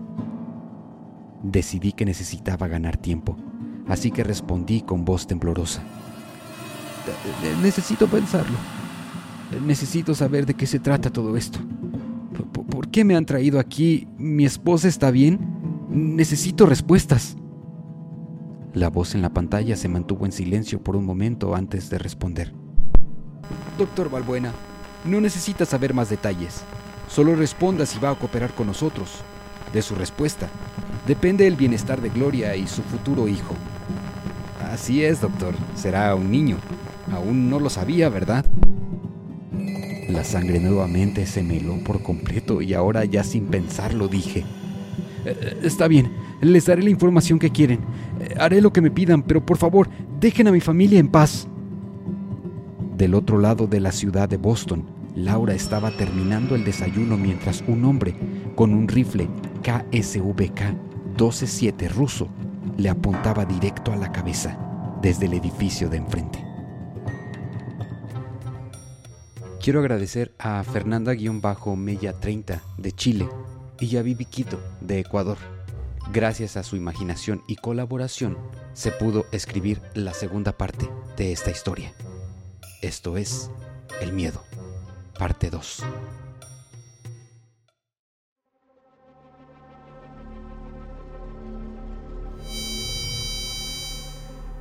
Decidí 1.44 1.92
que 1.92 2.04
necesitaba 2.04 2.66
ganar 2.66 2.96
tiempo, 2.96 3.36
así 3.86 4.10
que 4.10 4.24
respondí 4.24 4.82
con 4.82 5.04
voz 5.04 5.28
temblorosa. 5.28 5.82
Necesito 7.62 8.08
pensarlo. 8.08 8.58
Necesito 9.64 10.14
saber 10.14 10.44
de 10.44 10.54
qué 10.54 10.66
se 10.66 10.80
trata 10.80 11.10
todo 11.10 11.36
esto. 11.36 11.60
¿Por 12.68 12.88
qué 12.88 13.04
me 13.04 13.14
han 13.14 13.26
traído 13.26 13.60
aquí? 13.60 14.08
¿Mi 14.18 14.44
esposa 14.44 14.88
está 14.88 15.12
bien? 15.12 15.38
Necesito 15.88 16.66
respuestas. 16.66 17.36
La 18.74 18.88
voz 18.88 19.14
en 19.14 19.22
la 19.22 19.32
pantalla 19.32 19.76
se 19.76 19.88
mantuvo 19.88 20.26
en 20.26 20.32
silencio 20.32 20.82
por 20.82 20.96
un 20.96 21.04
momento 21.04 21.54
antes 21.54 21.88
de 21.88 21.98
responder. 21.98 22.61
Doctor 23.78 24.10
Balbuena, 24.10 24.52
no 25.04 25.20
necesita 25.20 25.64
saber 25.64 25.94
más 25.94 26.10
detalles. 26.10 26.62
Solo 27.08 27.34
responda 27.34 27.86
si 27.86 27.98
va 27.98 28.10
a 28.10 28.14
cooperar 28.14 28.52
con 28.52 28.66
nosotros. 28.66 29.10
De 29.72 29.82
su 29.82 29.94
respuesta 29.94 30.48
depende 31.06 31.46
el 31.46 31.56
bienestar 31.56 32.00
de 32.00 32.10
Gloria 32.10 32.54
y 32.56 32.66
su 32.66 32.82
futuro 32.82 33.28
hijo. 33.28 33.54
Así 34.70 35.04
es, 35.04 35.20
doctor. 35.20 35.54
Será 35.74 36.14
un 36.14 36.30
niño. 36.30 36.56
Aún 37.12 37.50
no 37.50 37.58
lo 37.58 37.70
sabía, 37.70 38.08
¿verdad? 38.08 38.44
La 40.08 40.24
sangre 40.24 40.60
nuevamente 40.60 41.26
se 41.26 41.42
me 41.42 41.56
heló 41.56 41.82
por 41.84 42.02
completo 42.02 42.62
y 42.62 42.74
ahora 42.74 43.04
ya 43.04 43.24
sin 43.24 43.46
pensarlo 43.46 44.08
dije. 44.08 44.44
Eh, 45.24 45.60
está 45.62 45.88
bien, 45.88 46.12
les 46.40 46.66
daré 46.66 46.82
la 46.82 46.90
información 46.90 47.38
que 47.38 47.50
quieren. 47.50 47.80
Eh, 48.20 48.34
haré 48.38 48.60
lo 48.60 48.72
que 48.72 48.80
me 48.80 48.90
pidan, 48.90 49.22
pero 49.22 49.44
por 49.44 49.56
favor, 49.56 49.88
dejen 50.20 50.48
a 50.48 50.52
mi 50.52 50.60
familia 50.60 50.98
en 50.98 51.08
paz. 51.08 51.48
Del 53.02 53.16
otro 53.16 53.40
lado 53.40 53.66
de 53.66 53.80
la 53.80 53.90
ciudad 53.90 54.28
de 54.28 54.36
Boston, 54.36 54.84
Laura 55.16 55.54
estaba 55.54 55.90
terminando 55.90 56.54
el 56.54 56.62
desayuno 56.62 57.16
mientras 57.16 57.64
un 57.66 57.84
hombre 57.84 58.14
con 58.54 58.72
un 58.72 58.86
rifle 58.86 59.28
KSVK 59.60 60.60
127 61.16 61.88
ruso 61.88 62.28
le 62.76 62.88
apuntaba 62.88 63.44
directo 63.44 63.92
a 63.92 63.96
la 63.96 64.12
cabeza 64.12 64.56
desde 65.02 65.26
el 65.26 65.32
edificio 65.32 65.88
de 65.88 65.96
enfrente. 65.96 66.46
Quiero 69.60 69.80
agradecer 69.80 70.32
a 70.38 70.62
Fernanda-Mella 70.62 72.20
30 72.20 72.62
de 72.78 72.92
Chile 72.92 73.28
y 73.80 73.96
a 73.96 74.02
Vivi 74.02 74.26
Quito 74.26 74.60
de 74.80 75.00
Ecuador. 75.00 75.38
Gracias 76.12 76.56
a 76.56 76.62
su 76.62 76.76
imaginación 76.76 77.42
y 77.48 77.56
colaboración 77.56 78.38
se 78.74 78.92
pudo 78.92 79.26
escribir 79.32 79.82
la 79.94 80.14
segunda 80.14 80.52
parte 80.52 80.88
de 81.16 81.32
esta 81.32 81.50
historia. 81.50 81.92
Esto 82.82 83.16
es 83.16 83.48
El 84.00 84.12
Miedo, 84.12 84.42
parte 85.16 85.50
2. 85.50 85.84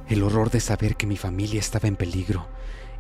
El 0.07 0.21
horror 0.21 0.51
de 0.51 0.59
saber 0.59 0.95
que 0.95 1.07
mi 1.07 1.17
familia 1.17 1.59
estaba 1.59 1.87
en 1.87 1.95
peligro, 1.95 2.45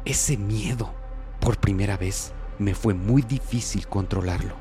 ese 0.05 0.37
miedo, 0.37 0.91
por 1.39 1.59
primera 1.59 1.97
vez, 1.97 2.33
me 2.57 2.73
fue 2.73 2.95
muy 2.95 3.21
difícil 3.21 3.87
controlarlo. 3.87 4.55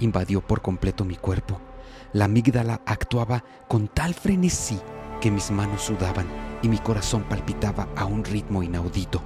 Invadió 0.00 0.42
por 0.42 0.60
completo 0.60 1.06
mi 1.06 1.16
cuerpo. 1.16 1.58
La 2.12 2.26
amígdala 2.26 2.82
actuaba 2.84 3.44
con 3.66 3.88
tal 3.88 4.12
frenesí 4.12 4.78
que 5.22 5.30
mis 5.30 5.50
manos 5.50 5.80
sudaban 5.80 6.26
y 6.60 6.68
mi 6.68 6.76
corazón 6.76 7.22
palpitaba 7.22 7.88
a 7.96 8.04
un 8.04 8.26
ritmo 8.26 8.62
inaudito. 8.62 9.22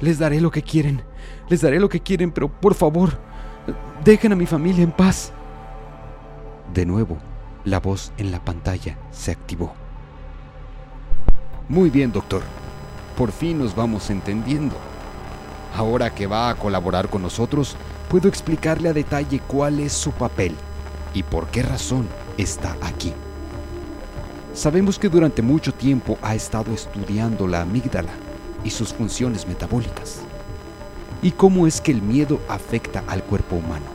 Les 0.00 0.18
daré 0.18 0.40
lo 0.40 0.50
que 0.50 0.62
quieren, 0.62 1.02
les 1.48 1.60
daré 1.60 1.78
lo 1.78 1.88
que 1.88 2.00
quieren, 2.00 2.32
pero 2.32 2.48
por 2.48 2.74
favor, 2.74 3.10
dejen 4.02 4.32
a 4.32 4.36
mi 4.36 4.46
familia 4.46 4.82
en 4.82 4.92
paz. 4.92 5.32
De 6.72 6.86
nuevo, 6.86 7.18
la 7.64 7.80
voz 7.80 8.12
en 8.16 8.30
la 8.30 8.42
pantalla 8.42 8.96
se 9.10 9.30
activó. 9.30 9.74
Muy 11.68 11.90
bien, 11.90 12.12
doctor. 12.12 12.42
Por 13.16 13.30
fin 13.30 13.58
nos 13.58 13.76
vamos 13.76 14.08
entendiendo. 14.08 14.74
Ahora 15.76 16.14
que 16.14 16.26
va 16.26 16.48
a 16.48 16.54
colaborar 16.54 17.08
con 17.08 17.20
nosotros, 17.22 17.76
puedo 18.08 18.28
explicarle 18.28 18.88
a 18.88 18.94
detalle 18.94 19.40
cuál 19.46 19.80
es 19.80 19.92
su 19.92 20.12
papel 20.12 20.56
y 21.12 21.22
por 21.22 21.48
qué 21.48 21.62
razón 21.62 22.08
está 22.38 22.74
aquí. 22.80 23.12
Sabemos 24.54 24.98
que 24.98 25.10
durante 25.10 25.42
mucho 25.42 25.72
tiempo 25.72 26.18
ha 26.22 26.34
estado 26.34 26.72
estudiando 26.72 27.46
la 27.46 27.60
amígdala 27.60 28.29
y 28.64 28.70
sus 28.70 28.92
funciones 28.92 29.46
metabólicas. 29.46 30.20
Y 31.22 31.32
cómo 31.32 31.66
es 31.66 31.80
que 31.80 31.92
el 31.92 32.02
miedo 32.02 32.40
afecta 32.48 33.04
al 33.06 33.22
cuerpo 33.22 33.56
humano. 33.56 33.86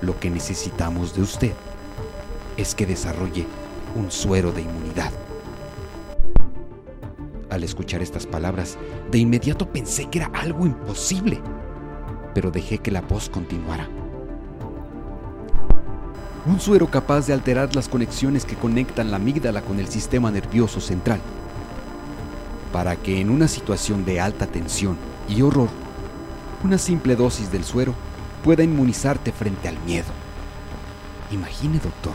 Lo 0.00 0.18
que 0.18 0.30
necesitamos 0.30 1.14
de 1.14 1.22
usted 1.22 1.52
es 2.56 2.74
que 2.74 2.86
desarrolle 2.86 3.46
un 3.96 4.10
suero 4.10 4.52
de 4.52 4.62
inmunidad. 4.62 5.12
Al 7.50 7.64
escuchar 7.64 8.02
estas 8.02 8.26
palabras, 8.26 8.76
de 9.10 9.18
inmediato 9.18 9.70
pensé 9.72 10.06
que 10.06 10.18
era 10.18 10.30
algo 10.34 10.66
imposible, 10.66 11.40
pero 12.34 12.50
dejé 12.50 12.78
que 12.78 12.90
la 12.90 13.00
voz 13.00 13.28
continuara. 13.28 13.88
Un 16.46 16.60
suero 16.60 16.86
capaz 16.86 17.26
de 17.26 17.32
alterar 17.32 17.74
las 17.74 17.88
conexiones 17.88 18.44
que 18.44 18.54
conectan 18.54 19.10
la 19.10 19.16
amígdala 19.16 19.62
con 19.62 19.80
el 19.80 19.88
sistema 19.88 20.30
nervioso 20.30 20.80
central 20.80 21.20
para 22.72 22.96
que 22.96 23.20
en 23.20 23.30
una 23.30 23.48
situación 23.48 24.04
de 24.04 24.20
alta 24.20 24.46
tensión 24.46 24.98
y 25.28 25.42
horror, 25.42 25.68
una 26.62 26.78
simple 26.78 27.16
dosis 27.16 27.50
del 27.50 27.64
suero 27.64 27.94
pueda 28.42 28.62
inmunizarte 28.62 29.32
frente 29.32 29.68
al 29.68 29.78
miedo. 29.80 30.06
Imagine, 31.30 31.78
doctor, 31.78 32.14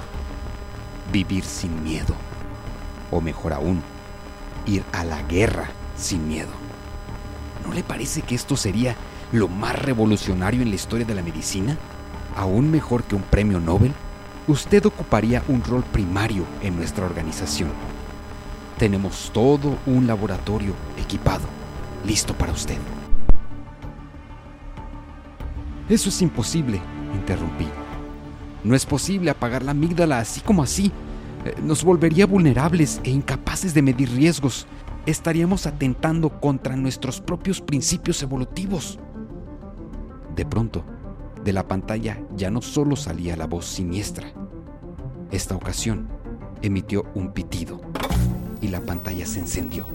vivir 1.11 1.43
sin 1.43 1.83
miedo. 1.83 2.15
O 3.11 3.21
mejor 3.21 3.53
aún, 3.53 3.81
ir 4.65 4.83
a 4.91 5.03
la 5.03 5.21
guerra 5.23 5.69
sin 5.95 6.27
miedo. 6.27 6.49
¿No 7.65 7.73
le 7.73 7.83
parece 7.83 8.21
que 8.21 8.35
esto 8.35 8.57
sería 8.57 8.95
lo 9.31 9.47
más 9.47 9.79
revolucionario 9.79 10.61
en 10.61 10.69
la 10.69 10.75
historia 10.75 11.05
de 11.05 11.15
la 11.15 11.21
medicina? 11.21 11.77
¿Aún 12.35 12.71
mejor 12.71 13.03
que 13.03 13.15
un 13.15 13.21
premio 13.21 13.59
Nobel? 13.59 13.93
Usted 14.47 14.85
ocuparía 14.85 15.43
un 15.47 15.63
rol 15.63 15.83
primario 15.83 16.45
en 16.61 16.75
nuestra 16.75 17.05
organización. 17.05 17.69
Tenemos 18.77 19.29
todo 19.31 19.77
un 19.85 20.07
laboratorio 20.07 20.73
equipado, 20.97 21.45
listo 22.05 22.33
para 22.33 22.51
usted. 22.51 22.77
Eso 25.89 26.09
es 26.09 26.21
imposible, 26.21 26.81
interrumpí. 27.13 27.67
No 28.63 28.75
es 28.75 28.85
posible 28.85 29.29
apagar 29.29 29.63
la 29.63 29.71
amígdala 29.71 30.19
así 30.19 30.41
como 30.41 30.63
así. 30.63 30.91
Eh, 31.45 31.55
nos 31.61 31.83
volvería 31.83 32.25
vulnerables 32.25 32.99
e 33.03 33.11
incapaces 33.11 33.73
de 33.73 33.81
medir 33.83 34.09
riesgos. 34.09 34.65
Estaríamos 35.05 35.67
atentando 35.67 36.39
contra 36.39 36.75
nuestros 36.75 37.21
propios 37.21 37.61
principios 37.61 38.23
evolutivos. 38.23 38.97
De 40.35 40.45
pronto, 40.45 40.83
de 41.43 41.53
la 41.53 41.67
pantalla 41.67 42.23
ya 42.35 42.49
no 42.49 42.61
solo 42.61 42.95
salía 42.95 43.35
la 43.35 43.45
voz 43.45 43.65
siniestra. 43.65 44.31
Esta 45.29 45.55
ocasión 45.55 46.07
emitió 46.61 47.05
un 47.13 47.33
pitido 47.33 47.81
y 48.63 48.69
la 48.69 48.79
pantalla 48.79 49.25
se 49.25 49.39
encendió. 49.39 49.85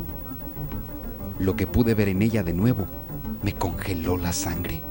Lo 1.39 1.57
que 1.57 1.67
pude 1.67 1.95
ver 1.95 2.09
en 2.09 2.21
ella 2.21 2.43
de 2.43 2.53
nuevo 2.53 2.87
me 3.43 3.55
congeló 3.55 4.19
la 4.19 4.33
sangre. 4.33 4.83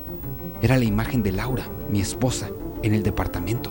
Era 0.61 0.77
la 0.77 0.83
imagen 0.83 1.21
de 1.21 1.31
Laura, 1.31 1.65
mi 1.89 2.01
esposa, 2.01 2.49
en 2.81 2.95
el 2.95 3.03
departamento. 3.03 3.69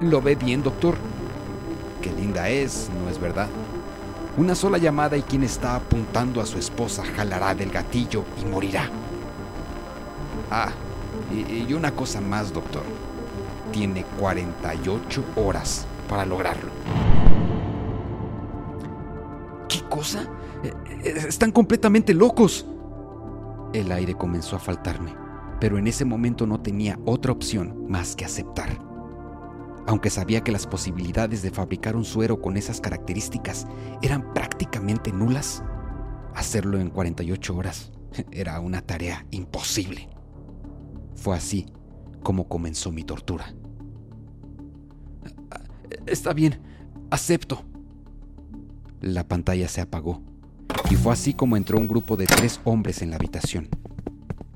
¿Lo 0.00 0.22
ve 0.22 0.36
bien, 0.36 0.62
doctor? 0.62 0.96
Qué 2.00 2.10
linda 2.12 2.48
es, 2.48 2.88
¿no 3.02 3.10
es 3.10 3.20
verdad? 3.20 3.48
Una 4.38 4.54
sola 4.54 4.78
llamada 4.78 5.16
y 5.16 5.22
quien 5.22 5.42
está 5.42 5.74
apuntando 5.76 6.40
a 6.40 6.46
su 6.46 6.58
esposa 6.58 7.04
jalará 7.04 7.54
del 7.54 7.70
gatillo 7.70 8.24
y 8.40 8.46
morirá. 8.46 8.88
Ah, 10.50 10.70
y, 11.30 11.72
una 11.74 11.90
cosa 11.90 12.20
más, 12.22 12.52
doctor. 12.52 12.84
Tiene 13.72 14.04
48 14.18 15.24
horas 15.36 15.86
para 16.08 16.24
lograrlo. 16.24 16.77
Eh, 20.62 20.72
eh, 21.04 21.14
están 21.28 21.50
completamente 21.50 22.14
locos. 22.14 22.66
El 23.72 23.90
aire 23.92 24.14
comenzó 24.14 24.56
a 24.56 24.60
faltarme, 24.60 25.14
pero 25.60 25.78
en 25.78 25.86
ese 25.86 26.04
momento 26.04 26.46
no 26.46 26.60
tenía 26.60 26.98
otra 27.04 27.32
opción 27.32 27.86
más 27.88 28.16
que 28.16 28.24
aceptar. 28.24 28.78
Aunque 29.86 30.10
sabía 30.10 30.42
que 30.42 30.52
las 30.52 30.66
posibilidades 30.66 31.42
de 31.42 31.50
fabricar 31.50 31.96
un 31.96 32.04
suero 32.04 32.40
con 32.40 32.56
esas 32.56 32.80
características 32.80 33.66
eran 34.02 34.32
prácticamente 34.34 35.12
nulas, 35.12 35.62
hacerlo 36.34 36.78
en 36.78 36.90
48 36.90 37.56
horas 37.56 37.90
era 38.30 38.60
una 38.60 38.82
tarea 38.82 39.26
imposible. 39.30 40.08
Fue 41.16 41.36
así 41.36 41.66
como 42.22 42.48
comenzó 42.48 42.92
mi 42.92 43.02
tortura. 43.02 43.54
Está 46.06 46.32
bien, 46.32 46.60
acepto. 47.10 47.64
La 49.00 49.22
pantalla 49.22 49.68
se 49.68 49.80
apagó 49.80 50.20
y 50.90 50.96
fue 50.96 51.12
así 51.12 51.32
como 51.32 51.56
entró 51.56 51.78
un 51.78 51.86
grupo 51.86 52.16
de 52.16 52.26
tres 52.26 52.60
hombres 52.64 53.00
en 53.00 53.10
la 53.10 53.16
habitación. 53.16 53.68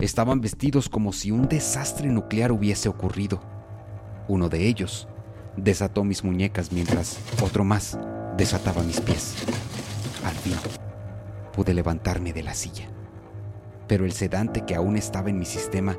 Estaban 0.01 0.41
vestidos 0.41 0.89
como 0.89 1.13
si 1.13 1.31
un 1.31 1.47
desastre 1.49 2.09
nuclear 2.09 2.51
hubiese 2.51 2.89
ocurrido. 2.89 3.41
Uno 4.27 4.49
de 4.49 4.67
ellos 4.67 5.07
desató 5.57 6.03
mis 6.03 6.25
muñecas 6.25 6.73
mientras 6.73 7.19
otro 7.41 7.63
más 7.63 7.97
desataba 8.37 8.83
mis 8.83 9.01
pies. 9.01 9.37
Al 10.25 10.35
fin 10.35 10.57
pude 11.53 11.73
levantarme 11.73 12.33
de 12.33 12.43
la 12.43 12.55
silla. 12.55 12.89
Pero 13.87 14.05
el 14.05 14.13
sedante 14.13 14.63
que 14.63 14.75
aún 14.75 14.97
estaba 14.97 15.31
en 15.31 15.39
mi 15.39 15.45
sistema 15.45 15.97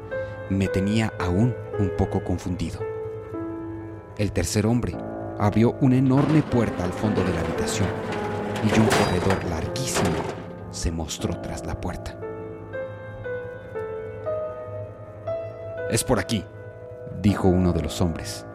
me 0.50 0.68
tenía 0.68 1.13
aún 1.18 1.55
un 1.79 1.91
poco 1.98 2.25
confundido. 2.25 2.81
El 4.18 4.33
tercer 4.33 4.65
hombre 4.65 4.98
abrió 5.39 5.77
una 5.79 5.96
enorme 5.96 6.44
puerta 6.44 6.83
al 6.83 6.91
fondo 6.91 7.24
de 7.24 7.33
la 7.33 7.39
habitación 7.39 7.87
y 8.63 8.79
un 8.79 8.85
corredor 8.87 9.43
larguísimo 9.49 10.09
se 10.71 10.91
mostró 10.91 11.39
tras 11.41 11.65
la 11.65 11.79
puerta. 11.79 12.17
Es 15.89 16.03
por 16.03 16.19
aquí, 16.19 16.43
dijo 17.21 17.47
uno 17.47 17.73
de 17.73 17.81
los 17.81 18.01
hombres. 18.01 18.45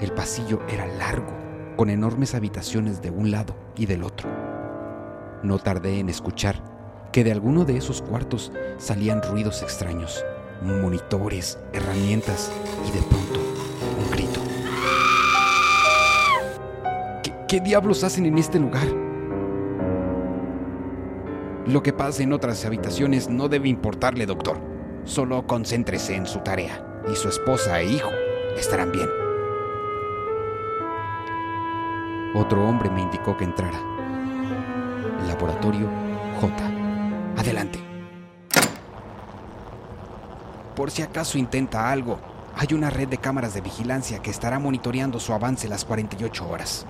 El 0.00 0.12
pasillo 0.12 0.60
era 0.68 0.86
largo, 0.86 1.32
con 1.76 1.90
enormes 1.90 2.34
habitaciones 2.34 3.02
de 3.02 3.10
un 3.10 3.30
lado 3.30 3.54
y 3.76 3.86
del 3.86 4.04
otro. 4.04 4.28
No 5.42 5.58
tardé 5.58 5.98
en 5.98 6.08
escuchar 6.08 6.62
que 7.12 7.24
de 7.24 7.32
alguno 7.32 7.64
de 7.64 7.76
esos 7.76 8.00
cuartos 8.00 8.52
salían 8.78 9.22
ruidos 9.22 9.62
extraños 9.62 10.24
monitores, 10.62 11.58
herramientas 11.72 12.50
y 12.86 12.92
de 12.92 13.02
pronto 13.02 13.40
un 13.98 14.10
grito. 14.10 14.40
¿Qué, 17.48 17.60
diablos 17.60 18.04
hacen 18.04 18.26
en 18.26 18.38
este 18.38 18.58
lugar? 18.58 19.01
Lo 21.66 21.80
que 21.82 21.92
pasa 21.92 22.24
en 22.24 22.32
otras 22.32 22.64
habitaciones 22.64 23.28
no 23.28 23.48
debe 23.48 23.68
importarle, 23.68 24.26
doctor. 24.26 24.58
Solo 25.04 25.46
concéntrese 25.46 26.16
en 26.16 26.26
su 26.26 26.40
tarea 26.40 26.84
y 27.10 27.14
su 27.14 27.28
esposa 27.28 27.80
e 27.80 27.86
hijo 27.86 28.10
estarán 28.56 28.90
bien. 28.90 29.08
Otro 32.34 32.66
hombre 32.68 32.90
me 32.90 33.02
indicó 33.02 33.36
que 33.36 33.44
entrara. 33.44 33.78
Laboratorio 35.28 35.88
J. 36.40 36.54
Adelante. 37.36 37.78
Por 40.74 40.90
si 40.90 41.02
acaso 41.02 41.38
intenta 41.38 41.92
algo, 41.92 42.18
hay 42.56 42.74
una 42.74 42.90
red 42.90 43.06
de 43.06 43.18
cámaras 43.18 43.54
de 43.54 43.60
vigilancia 43.60 44.18
que 44.18 44.30
estará 44.30 44.58
monitoreando 44.58 45.20
su 45.20 45.32
avance 45.32 45.68
las 45.68 45.84
48 45.84 46.48
horas. 46.48 46.86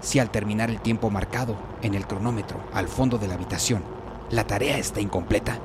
Si 0.00 0.18
al 0.18 0.30
terminar 0.30 0.70
el 0.70 0.80
tiempo 0.80 1.10
marcado 1.10 1.56
en 1.82 1.94
el 1.94 2.06
cronómetro 2.06 2.60
al 2.72 2.88
fondo 2.88 3.18
de 3.18 3.28
la 3.28 3.34
habitación, 3.34 3.82
la 4.30 4.46
tarea 4.46 4.78
está 4.78 5.00
incompleta, 5.00 5.58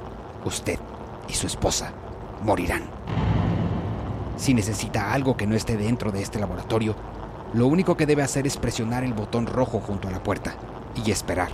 usted 0.43 0.79
y 1.27 1.33
su 1.33 1.47
esposa 1.47 1.93
morirán. 2.41 2.83
Si 4.37 4.53
necesita 4.53 5.13
algo 5.13 5.37
que 5.37 5.45
no 5.45 5.55
esté 5.55 5.77
dentro 5.77 6.11
de 6.11 6.21
este 6.21 6.39
laboratorio, 6.39 6.95
lo 7.53 7.67
único 7.67 7.95
que 7.95 8.07
debe 8.07 8.23
hacer 8.23 8.47
es 8.47 8.57
presionar 8.57 9.03
el 9.03 9.13
botón 9.13 9.45
rojo 9.45 9.79
junto 9.79 10.07
a 10.07 10.11
la 10.11 10.23
puerta 10.23 10.55
y 11.05 11.11
esperar. 11.11 11.49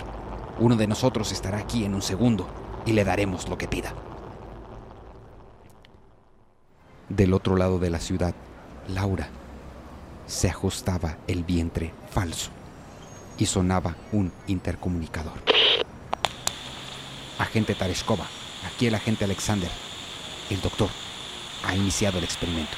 Uno 0.58 0.76
de 0.76 0.86
nosotros 0.86 1.32
estará 1.32 1.58
aquí 1.58 1.84
en 1.84 1.94
un 1.94 2.02
segundo 2.02 2.48
y 2.86 2.92
le 2.92 3.04
daremos 3.04 3.48
lo 3.48 3.58
que 3.58 3.68
pida. 3.68 3.92
Del 7.10 7.34
otro 7.34 7.56
lado 7.56 7.78
de 7.78 7.90
la 7.90 7.98
ciudad, 7.98 8.34
Laura 8.88 9.28
se 10.26 10.48
ajustaba 10.48 11.18
el 11.26 11.44
vientre 11.44 11.92
falso 12.10 12.50
y 13.40 13.46
sonaba 13.46 13.96
un 14.12 14.30
intercomunicador. 14.46 15.32
Agente 17.38 17.74
Tareskova, 17.74 18.26
aquí 18.66 18.86
el 18.86 18.94
agente 18.94 19.24
Alexander. 19.24 19.70
El 20.50 20.60
doctor 20.60 20.90
ha 21.64 21.74
iniciado 21.74 22.18
el 22.18 22.24
experimento. 22.24 22.76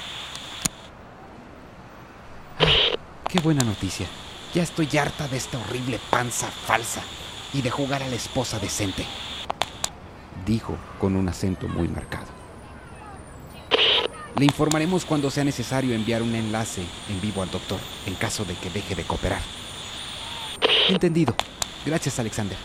qué 3.29 3.41
buena 3.41 3.65
noticia. 3.65 4.07
Ya 4.55 4.63
estoy 4.63 4.87
harta 4.99 5.27
de 5.27 5.39
esta 5.39 5.59
horrible 5.59 5.99
panza 6.11 6.49
falsa 6.49 7.03
y 7.55 7.63
de 7.63 7.71
jugar 7.71 8.03
a 8.03 8.09
la 8.09 8.17
esposa 8.17 8.59
decente, 8.59 9.07
dijo 10.45 10.77
con 11.01 11.17
un 11.17 11.29
acento 11.29 11.67
muy 11.67 11.89
marcado. 11.89 12.27
Le 14.37 14.45
informaremos 14.45 15.07
cuando 15.07 15.31
sea 15.31 15.45
necesario 15.45 15.95
enviar 15.95 16.23
un 16.23 16.35
enlace 16.35 16.83
en 17.09 17.21
vivo 17.23 17.43
al 17.43 17.51
doctor 17.51 17.81
en 18.07 18.15
caso 18.15 18.45
de 18.45 18.55
que 18.55 18.69
deje 18.69 18.95
de 18.95 19.05
cooperar. 19.05 19.41
Entendido. 20.93 21.35
Gracias, 21.87 22.19
Alexander. 22.19 22.57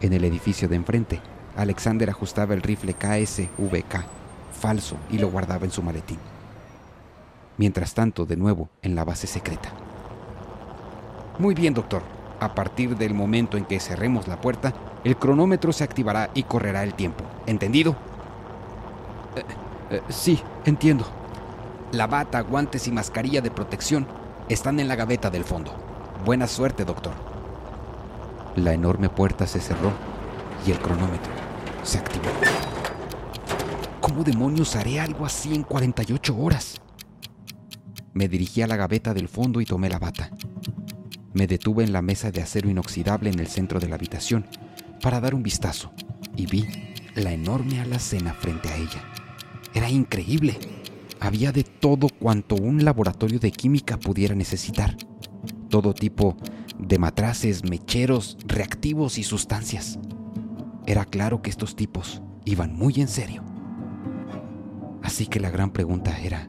En 0.00 0.12
el 0.12 0.24
edificio 0.24 0.68
de 0.68 0.76
enfrente, 0.76 1.20
Alexander 1.56 2.08
ajustaba 2.08 2.54
el 2.54 2.62
rifle 2.62 2.94
KSVK 2.94 4.04
falso 4.52 4.96
y 5.10 5.18
lo 5.18 5.28
guardaba 5.28 5.64
en 5.64 5.72
su 5.72 5.82
maletín. 5.82 6.18
Mientras 7.58 7.94
tanto, 7.94 8.24
de 8.24 8.36
nuevo, 8.36 8.68
en 8.82 8.94
la 8.94 9.04
base 9.04 9.26
secreta. 9.26 9.70
Muy 11.38 11.54
bien, 11.54 11.74
doctor. 11.74 12.02
A 12.40 12.54
partir 12.54 12.96
del 12.96 13.14
momento 13.14 13.56
en 13.56 13.64
que 13.64 13.80
cerremos 13.80 14.28
la 14.28 14.40
puerta, 14.40 14.72
el 15.04 15.16
cronómetro 15.16 15.72
se 15.72 15.84
activará 15.84 16.30
y 16.34 16.44
correrá 16.44 16.84
el 16.84 16.94
tiempo. 16.94 17.24
¿Entendido? 17.46 17.96
Eh, 19.36 19.44
eh, 19.96 20.02
sí, 20.08 20.40
entiendo. 20.64 21.06
La 21.90 22.06
bata, 22.06 22.40
guantes 22.40 22.86
y 22.86 22.92
mascarilla 22.92 23.40
de 23.40 23.50
protección 23.50 24.06
están 24.48 24.80
en 24.80 24.88
la 24.88 24.96
gaveta 24.96 25.30
del 25.30 25.44
fondo. 25.44 25.91
Buena 26.24 26.46
suerte, 26.46 26.84
doctor. 26.84 27.12
La 28.54 28.72
enorme 28.72 29.08
puerta 29.08 29.44
se 29.44 29.60
cerró 29.60 29.90
y 30.64 30.70
el 30.70 30.78
cronómetro 30.78 31.32
se 31.82 31.98
activó. 31.98 32.26
¿Cómo 34.00 34.22
demonios 34.22 34.76
haré 34.76 35.00
algo 35.00 35.26
así 35.26 35.52
en 35.52 35.64
48 35.64 36.38
horas? 36.38 36.80
Me 38.12 38.28
dirigí 38.28 38.62
a 38.62 38.68
la 38.68 38.76
gaveta 38.76 39.14
del 39.14 39.26
fondo 39.26 39.60
y 39.60 39.64
tomé 39.64 39.88
la 39.88 39.98
bata. 39.98 40.30
Me 41.32 41.48
detuve 41.48 41.82
en 41.82 41.92
la 41.92 42.02
mesa 42.02 42.30
de 42.30 42.40
acero 42.40 42.70
inoxidable 42.70 43.28
en 43.28 43.40
el 43.40 43.48
centro 43.48 43.80
de 43.80 43.88
la 43.88 43.96
habitación 43.96 44.46
para 45.02 45.20
dar 45.20 45.34
un 45.34 45.42
vistazo 45.42 45.92
y 46.36 46.46
vi 46.46 46.68
la 47.16 47.32
enorme 47.32 47.80
alacena 47.80 48.32
frente 48.32 48.68
a 48.68 48.76
ella. 48.76 49.02
Era 49.74 49.90
increíble. 49.90 50.56
Había 51.18 51.50
de 51.50 51.64
todo 51.64 52.08
cuanto 52.08 52.54
un 52.54 52.84
laboratorio 52.84 53.40
de 53.40 53.50
química 53.50 53.96
pudiera 53.96 54.36
necesitar. 54.36 54.96
Todo 55.72 55.94
tipo 55.94 56.36
de 56.78 56.98
matraces, 56.98 57.64
mecheros, 57.64 58.36
reactivos 58.44 59.16
y 59.16 59.22
sustancias. 59.22 59.98
Era 60.84 61.06
claro 61.06 61.40
que 61.40 61.48
estos 61.48 61.76
tipos 61.76 62.20
iban 62.44 62.76
muy 62.76 63.00
en 63.00 63.08
serio. 63.08 63.42
Así 65.02 65.26
que 65.26 65.40
la 65.40 65.48
gran 65.48 65.70
pregunta 65.70 66.20
era, 66.20 66.46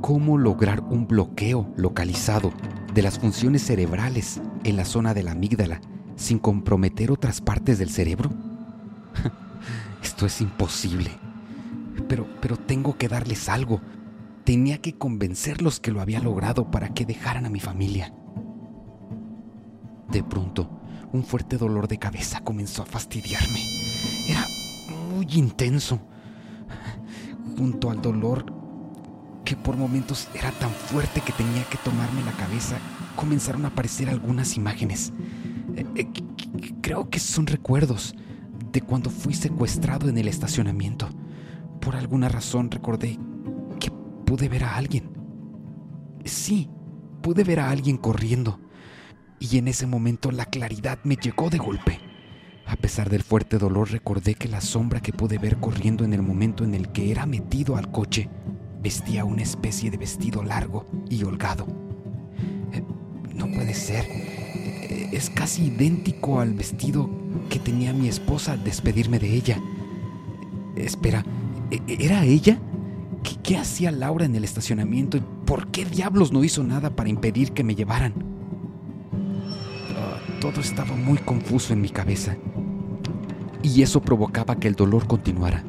¿cómo 0.00 0.38
lograr 0.38 0.80
un 0.80 1.06
bloqueo 1.06 1.70
localizado 1.76 2.54
de 2.94 3.02
las 3.02 3.18
funciones 3.18 3.60
cerebrales 3.60 4.40
en 4.64 4.76
la 4.76 4.86
zona 4.86 5.12
de 5.12 5.24
la 5.24 5.32
amígdala 5.32 5.82
sin 6.16 6.38
comprometer 6.38 7.10
otras 7.10 7.42
partes 7.42 7.78
del 7.78 7.90
cerebro? 7.90 8.30
Esto 10.02 10.24
es 10.24 10.40
imposible. 10.40 11.10
Pero, 12.08 12.26
pero 12.40 12.56
tengo 12.56 12.96
que 12.96 13.08
darles 13.08 13.50
algo. 13.50 13.82
Tenía 14.44 14.78
que 14.78 14.94
convencerlos 14.94 15.78
que 15.78 15.92
lo 15.92 16.00
había 16.00 16.20
logrado 16.20 16.70
para 16.70 16.88
que 16.88 17.04
dejaran 17.04 17.46
a 17.46 17.50
mi 17.50 17.60
familia. 17.60 18.12
De 20.10 20.22
pronto, 20.22 20.68
un 21.12 21.24
fuerte 21.24 21.56
dolor 21.56 21.88
de 21.88 21.98
cabeza 21.98 22.40
comenzó 22.40 22.82
a 22.82 22.86
fastidiarme. 22.86 23.60
Era 24.28 24.46
muy 25.14 25.26
intenso. 25.34 26.00
Junto 27.56 27.90
al 27.90 28.02
dolor, 28.02 28.46
que 29.44 29.56
por 29.56 29.76
momentos 29.76 30.28
era 30.34 30.50
tan 30.52 30.70
fuerte 30.70 31.20
que 31.20 31.32
tenía 31.32 31.64
que 31.64 31.78
tomarme 31.78 32.22
la 32.24 32.32
cabeza, 32.32 32.76
comenzaron 33.16 33.64
a 33.64 33.68
aparecer 33.68 34.08
algunas 34.08 34.56
imágenes. 34.56 35.12
Eh, 35.76 35.86
eh, 35.94 36.08
creo 36.80 37.08
que 37.08 37.18
son 37.18 37.46
recuerdos 37.46 38.14
de 38.72 38.80
cuando 38.80 39.10
fui 39.10 39.34
secuestrado 39.34 40.08
en 40.08 40.18
el 40.18 40.28
estacionamiento. 40.28 41.08
Por 41.80 41.96
alguna 41.96 42.28
razón 42.28 42.70
recordé 42.70 43.18
pude 44.32 44.48
ver 44.48 44.64
a 44.64 44.76
alguien. 44.76 45.10
Sí, 46.24 46.70
pude 47.20 47.44
ver 47.44 47.60
a 47.60 47.68
alguien 47.68 47.98
corriendo. 47.98 48.60
Y 49.38 49.58
en 49.58 49.68
ese 49.68 49.86
momento 49.86 50.30
la 50.30 50.46
claridad 50.46 50.98
me 51.04 51.16
llegó 51.16 51.50
de 51.50 51.58
golpe. 51.58 52.00
A 52.64 52.76
pesar 52.76 53.10
del 53.10 53.22
fuerte 53.22 53.58
dolor 53.58 53.90
recordé 53.90 54.34
que 54.34 54.48
la 54.48 54.62
sombra 54.62 55.02
que 55.02 55.12
pude 55.12 55.36
ver 55.36 55.58
corriendo 55.58 56.06
en 56.06 56.14
el 56.14 56.22
momento 56.22 56.64
en 56.64 56.74
el 56.74 56.92
que 56.92 57.10
era 57.10 57.26
metido 57.26 57.76
al 57.76 57.92
coche 57.92 58.30
vestía 58.80 59.26
una 59.26 59.42
especie 59.42 59.90
de 59.90 59.98
vestido 59.98 60.42
largo 60.42 60.86
y 61.10 61.22
holgado. 61.24 61.66
Eh, 62.72 62.82
no 63.34 63.50
puede 63.50 63.74
ser. 63.74 64.06
Eh, 64.08 65.10
es 65.12 65.28
casi 65.28 65.66
idéntico 65.66 66.40
al 66.40 66.54
vestido 66.54 67.10
que 67.50 67.58
tenía 67.58 67.92
mi 67.92 68.08
esposa 68.08 68.52
al 68.52 68.64
despedirme 68.64 69.18
de 69.18 69.34
ella. 69.34 69.60
Espera, 70.74 71.22
¿e-, 71.70 71.82
¿era 72.02 72.24
ella? 72.24 72.58
¿Qué, 73.42 73.56
hacía 73.56 73.90
Laura 73.90 74.24
en 74.24 74.34
el 74.34 74.44
estacionamiento 74.44 75.16
y 75.16 75.22
por 75.44 75.68
qué 75.68 75.84
diablos 75.84 76.32
no 76.32 76.44
hizo 76.44 76.62
nada 76.62 76.90
para 76.90 77.08
impedir 77.08 77.52
que 77.52 77.64
me 77.64 77.74
llevaran? 77.74 78.14
Ah, 79.96 80.18
todo 80.40 80.60
estaba 80.60 80.96
muy 80.96 81.18
confuso 81.18 81.72
en 81.72 81.80
mi 81.80 81.90
cabeza 81.90 82.36
y 83.62 83.82
eso 83.82 84.00
provocaba 84.00 84.56
que 84.56 84.68
el 84.68 84.74
dolor 84.74 85.06
continuara. 85.06 85.64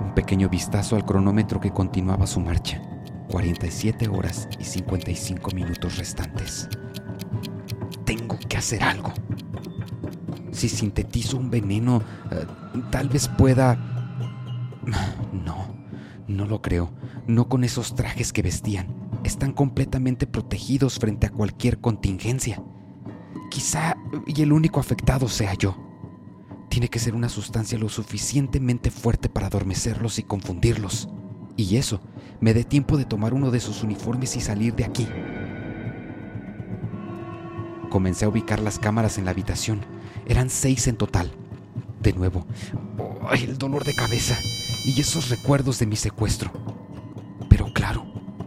Un 0.00 0.14
pequeño 0.14 0.48
vistazo 0.48 0.96
al 0.96 1.04
cronómetro 1.04 1.60
que 1.60 1.70
continuaba 1.70 2.26
su 2.26 2.40
marcha. 2.40 2.82
47 3.30 4.08
horas 4.08 4.48
y 4.58 4.64
55 4.64 5.50
minutos 5.52 5.98
restantes. 5.98 6.68
Tengo 8.04 8.36
que 8.48 8.56
hacer 8.56 8.82
algo. 8.82 9.12
Si 10.50 10.68
sintetizo 10.68 11.36
un 11.36 11.50
veneno, 11.50 12.02
eh, 12.30 12.44
tal 12.90 13.08
vez 13.08 13.28
pueda... 13.28 13.99
No, 15.32 15.74
no 16.26 16.46
lo 16.46 16.62
creo. 16.62 16.90
No 17.26 17.48
con 17.48 17.64
esos 17.64 17.94
trajes 17.94 18.32
que 18.32 18.42
vestían. 18.42 18.88
Están 19.24 19.52
completamente 19.52 20.26
protegidos 20.26 20.98
frente 20.98 21.26
a 21.26 21.30
cualquier 21.30 21.80
contingencia. 21.80 22.62
Quizá 23.50 23.96
y 24.26 24.42
el 24.42 24.52
único 24.52 24.80
afectado 24.80 25.28
sea 25.28 25.54
yo. 25.54 25.76
Tiene 26.68 26.88
que 26.88 27.00
ser 27.00 27.14
una 27.14 27.28
sustancia 27.28 27.78
lo 27.78 27.88
suficientemente 27.88 28.90
fuerte 28.90 29.28
para 29.28 29.48
adormecerlos 29.48 30.18
y 30.18 30.22
confundirlos. 30.22 31.08
Y 31.56 31.76
eso 31.76 32.00
me 32.40 32.54
dé 32.54 32.64
tiempo 32.64 32.96
de 32.96 33.04
tomar 33.04 33.34
uno 33.34 33.50
de 33.50 33.60
sus 33.60 33.82
uniformes 33.82 34.36
y 34.36 34.40
salir 34.40 34.74
de 34.74 34.84
aquí. 34.84 35.06
Comencé 37.90 38.24
a 38.24 38.28
ubicar 38.28 38.60
las 38.60 38.78
cámaras 38.78 39.18
en 39.18 39.24
la 39.24 39.32
habitación. 39.32 39.80
Eran 40.26 40.48
seis 40.48 40.86
en 40.86 40.96
total. 40.96 41.32
De 42.00 42.12
nuevo, 42.12 42.46
el 43.32 43.58
dolor 43.58 43.84
de 43.84 43.94
cabeza 43.94 44.38
y 44.84 45.00
esos 45.00 45.28
recuerdos 45.28 45.78
de 45.78 45.86
mi 45.86 45.96
secuestro. 45.96 46.52
Pero 47.48 47.72
claro, 47.72 48.06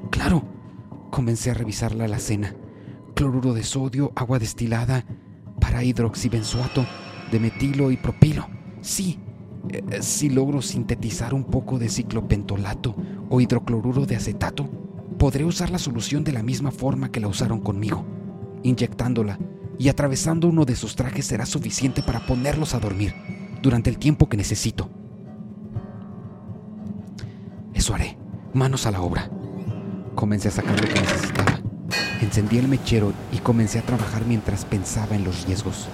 claro, 0.10 0.44
comencé 1.12 1.52
a 1.52 1.54
revisar 1.54 1.94
la 1.94 2.06
alacena. 2.06 2.56
Cloruro 3.16 3.54
de 3.54 3.64
sodio, 3.64 4.12
agua 4.16 4.40
destilada, 4.40 5.06
para 5.60 5.84
hidroxibenzoato, 5.84 6.86
de 7.32 7.40
metilo 7.40 7.92
y 7.92 7.98
propilo. 7.98 8.48
Sí, 8.82 9.20
eh, 9.70 10.02
si 10.02 10.30
logro 10.30 10.62
sintetizar 10.62 11.34
un 11.34 11.44
poco 11.44 11.78
de 11.78 11.90
ciclopentolato 11.90 12.96
o 13.30 13.40
hidrocloruro 13.40 14.06
de 14.06 14.16
acetato, 14.16 14.70
podré 15.18 15.46
usar 15.46 15.70
la 15.70 15.78
solución 15.78 16.24
de 16.24 16.32
la 16.32 16.44
misma 16.44 16.72
forma 16.72 17.12
que 17.12 17.20
la 17.20 17.28
usaron 17.28 17.60
conmigo. 17.60 18.06
Inyectándola 18.64 19.40
y 19.78 19.90
atravesando 19.90 20.48
uno 20.48 20.66
de 20.66 20.76
sus 20.76 20.96
trajes 20.96 21.26
será 21.26 21.46
suficiente 21.46 22.02
para 22.04 22.26
ponerlos 22.26 22.74
a 22.74 22.80
dormir 22.80 23.14
durante 23.62 23.90
el 23.90 23.98
tiempo 23.98 24.28
que 24.28 24.38
necesito. 24.38 24.90
Eso 27.84 27.96
haré. 27.96 28.16
Manos 28.54 28.86
a 28.86 28.92
la 28.92 29.02
obra. 29.02 29.30
Comencé 30.16 30.48
a 30.48 30.52
sacar 30.52 30.80
lo 30.80 30.88
que 30.88 31.02
necesitaba. 31.02 31.60
Encendí 32.22 32.58
el 32.58 32.70
mechero 32.70 33.12
y 33.34 33.40
comencé 33.40 33.78
a 33.78 33.82
trabajar 33.82 34.24
mientras 34.26 34.64
pensaba 34.64 35.18
en 35.18 35.26
los 35.26 35.46
riesgos. 35.46 35.90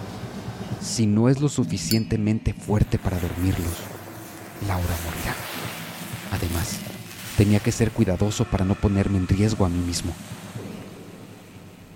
Si 0.79 1.07
no 1.07 1.29
es 1.29 1.41
lo 1.41 1.49
suficientemente 1.49 2.53
fuerte 2.53 2.99
para 2.99 3.17
dormirlos, 3.17 3.73
Laura 4.67 4.95
morirá. 5.03 5.33
Además, 6.31 6.77
tenía 7.35 7.59
que 7.59 7.71
ser 7.71 7.89
cuidadoso 7.89 8.45
para 8.45 8.65
no 8.65 8.75
ponerme 8.75 9.17
en 9.17 9.27
riesgo 9.27 9.65
a 9.65 9.69
mí 9.69 9.79
mismo. 9.79 10.13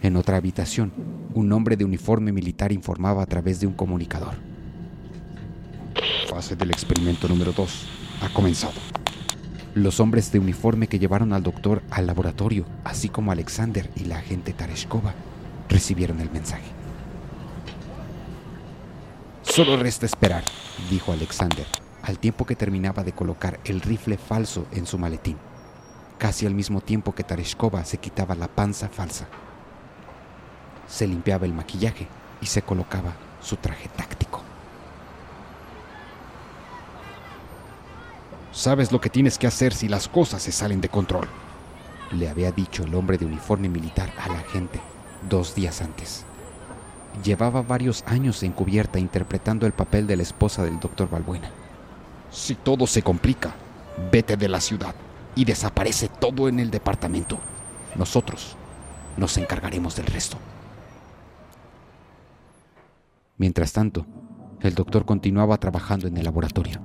En 0.02 0.16
otra 0.16 0.38
habitación, 0.38 0.92
un 1.36 1.52
hombre 1.52 1.78
de 1.78 1.86
uniforme 1.86 2.32
militar 2.32 2.72
informaba 2.72 3.22
a 3.22 3.28
través 3.28 3.60
de 3.60 3.68
un 3.68 3.74
comunicador. 3.74 4.34
Fase 6.32 6.56
del 6.56 6.72
experimento 6.72 7.28
número 7.28 7.52
2 7.52 7.90
ha 8.24 8.34
comenzado. 8.34 9.03
Los 9.76 10.00
hombres 10.00 10.32
de 10.32 10.38
uniforme 10.38 10.86
que 10.88 11.00
llevaron 11.00 11.34
al 11.34 11.42
doctor 11.42 11.82
al 11.90 12.06
laboratorio, 12.06 12.64
así 12.84 13.10
como 13.10 13.32
Alexander 13.32 13.90
y 13.96 14.06
la 14.06 14.20
agente 14.20 14.54
Tareshkova, 14.54 15.16
recibieron 15.68 16.22
el 16.22 16.30
mensaje. 16.30 16.70
Solo 19.42 19.76
resta 19.76 20.06
esperar, 20.06 20.44
dijo 20.92 21.12
Alexander, 21.12 21.66
al 22.04 22.20
tiempo 22.20 22.46
que 22.46 22.56
terminaba 22.56 23.04
de 23.04 23.14
colocar 23.14 23.60
el 23.66 23.82
rifle 23.82 24.18
falso 24.18 24.68
en 24.74 24.86
su 24.86 25.00
maletín, 25.00 25.38
casi 26.20 26.46
al 26.46 26.54
mismo 26.54 26.80
tiempo 26.80 27.16
que 27.16 27.24
Tareshkova 27.24 27.84
se 27.84 27.98
quitaba 27.98 28.36
la 28.36 28.50
panza 28.50 28.90
falsa. 28.90 29.28
Se 30.88 31.08
limpiaba 31.08 31.48
el 31.48 31.54
maquillaje 31.54 32.08
y 32.42 32.46
se 32.46 32.62
colocaba 32.62 33.16
su 33.42 33.56
traje 33.56 33.90
táctico. 33.90 34.43
Sabes 38.54 38.92
lo 38.92 39.02
que 39.02 39.10
tienes 39.10 39.40
que 39.40 39.48
hacer 39.48 39.74
si 39.74 39.88
las 39.88 40.08
cosas 40.08 40.44
se 40.44 40.52
salen 40.52 40.80
de 40.80 40.88
control, 40.88 41.28
le 42.12 42.30
había 42.30 42.52
dicho 42.52 42.84
el 42.84 42.94
hombre 42.94 43.18
de 43.18 43.26
uniforme 43.26 43.68
militar 43.68 44.14
a 44.20 44.28
la 44.28 44.42
gente 44.42 44.80
dos 45.28 45.56
días 45.56 45.82
antes. 45.82 46.24
Llevaba 47.24 47.64
varios 47.64 48.04
años 48.06 48.44
encubierta 48.44 49.00
interpretando 49.00 49.66
el 49.66 49.74
papel 49.74 50.06
de 50.06 50.18
la 50.18 50.22
esposa 50.22 50.64
del 50.64 50.80
doctor 50.80 51.10
Balbuena. 51.10 51.50
Si 52.30 52.54
todo 52.54 52.86
se 52.86 53.02
complica, 53.02 53.56
vete 54.12 54.38
de 54.38 54.48
la 54.48 54.62
ciudad 54.62 54.94
y 55.36 55.46
desaparece 55.46 56.08
todo 56.08 56.48
en 56.48 56.60
el 56.60 56.70
departamento. 56.70 57.40
Nosotros 57.96 58.56
nos 59.18 59.36
encargaremos 59.38 59.96
del 59.96 60.06
resto. 60.06 60.38
Mientras 63.38 63.74
tanto, 63.74 64.06
el 64.62 64.76
doctor 64.76 65.06
continuaba 65.06 65.58
trabajando 65.58 66.08
en 66.08 66.18
el 66.18 66.24
laboratorio. 66.24 66.80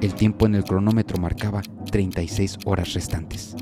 El 0.00 0.14
tiempo 0.14 0.46
en 0.46 0.54
el 0.54 0.64
cronómetro 0.64 1.18
marcaba 1.18 1.62
36 1.90 2.58
horas 2.64 2.92
restantes. 2.94 3.56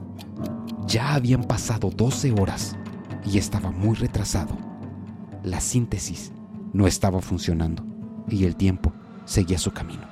Ya 0.86 1.14
habían 1.14 1.44
pasado 1.44 1.90
12 1.90 2.32
horas 2.32 2.76
y 3.24 3.38
estaba 3.38 3.70
muy 3.70 3.94
retrasado 3.94 4.64
la 5.44 5.60
síntesis 5.60 6.32
no 6.72 6.86
estaba 6.86 7.20
funcionando 7.20 7.84
y 8.28 8.44
el 8.44 8.56
tiempo 8.56 8.94
seguía 9.26 9.58
su 9.58 9.72
camino. 9.72 10.08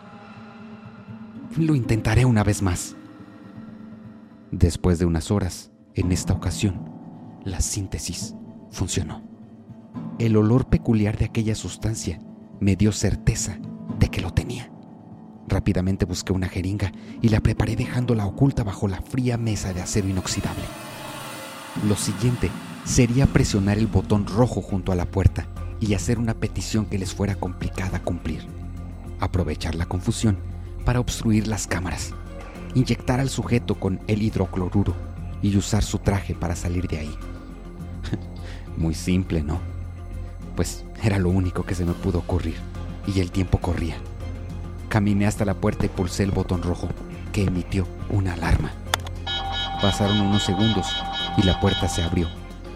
Lo 1.57 1.75
intentaré 1.75 2.27
una 2.27 2.45
vez 2.45 2.61
más. 2.61 2.97
Después 4.51 4.99
de 4.99 5.07
unas 5.07 5.31
horas, 5.31 5.73
en 5.95 6.13
esta 6.13 6.35
ocasión, 6.35 6.93
La 7.45 7.61
síntesis 7.61 8.37
funcionó. 8.71 9.23
El 10.19 10.37
olor 10.37 10.67
peculiar 10.67 11.17
de 11.17 11.25
aquella 11.25 11.55
sustancia 11.55 12.21
me 12.61 12.77
dio 12.77 12.93
certeza 12.93 13.59
de 13.99 14.09
que 14.11 14.21
lo 14.21 14.33
tenía. 14.33 14.71
Rápidamente 15.53 16.07
busqué 16.07 16.33
una 16.33 16.49
jeringa 16.49 16.93
y 17.21 17.29
la 17.29 17.41
preparé 17.41 17.77
dejándola 17.77 18.25
oculta 18.25 18.65
bajo 18.65 18.89
la 18.89 19.03
fría 19.03 19.37
mesa 19.37 19.75
de 19.75 19.83
acero 19.83 20.09
inoxidable. 20.09 20.65
Lo 21.87 21.95
siguiente 21.95 22.51
sería 22.87 23.27
presionar 23.27 23.77
el 23.77 23.87
botón 23.87 24.27
rojo 24.27 24.63
junto 24.63 24.93
a 24.93 24.95
la 24.95 25.05
puerta 25.05 25.47
y 25.79 25.93
hacer 25.93 26.19
una 26.19 26.33
petición 26.33 26.87
que 26.87 26.97
les 26.97 27.13
fuera 27.13 27.35
complicada 27.35 28.03
cumplir. 28.03 28.47
Aprovechar 29.21 29.75
la 29.75 29.85
confusión 29.85 30.39
para 30.87 31.01
obstruir 31.01 31.47
las 31.47 31.67
cámaras, 31.67 32.15
inyectar 32.75 33.21
al 33.21 33.29
sujeto 33.29 33.75
con 33.75 34.01
el 34.07 34.23
hidrocloruro 34.23 34.97
y 35.43 35.55
usar 35.59 35.83
su 35.83 35.99
traje 35.99 36.35
para 36.35 36.57
salir 36.57 36.89
de 36.89 37.01
ahí. 37.01 37.15
Muy 38.79 38.95
simple, 38.95 39.43
¿no? 39.43 39.61
Pues 40.57 40.87
era 41.03 41.19
lo 41.19 41.29
único 41.29 41.65
que 41.65 41.75
se 41.75 41.85
me 41.85 41.93
pudo 41.93 42.21
ocurrir 42.21 42.57
y 43.07 43.21
el 43.21 43.31
tiempo 43.31 43.59
corría. 43.59 43.99
Caminé 44.93 45.27
hasta 45.27 45.47
la 45.47 45.55
puerta 45.55 45.87
y 45.87 45.89
pulsé 45.89 46.23
el 46.23 46.33
botón 46.33 46.63
rojo, 46.63 46.87
que 47.33 47.45
emitió 47.45 47.89
una 48.11 48.35
alarma. 48.35 48.73
Pasaron 49.81 50.21
unos 50.21 50.43
segundos 50.43 50.87
y 51.39 51.45
la 51.45 51.59
puerta 51.61 51.89
se 51.89 52.03
abrió. 52.03 52.29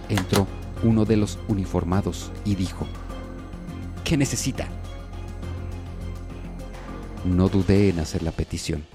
Entró 0.09 0.47
uno 0.83 1.05
de 1.05 1.19
los 1.19 1.39
uniformados 1.47 2.33
y 2.47 2.55
dijo, 2.55 2.87
¿qué 4.03 4.17
necesita? 4.17 4.67
No 7.27 7.51
dudé 7.51 7.91
en 7.91 7.99
hacer 7.99 8.23
la 8.23 8.31
petición. 8.33 8.87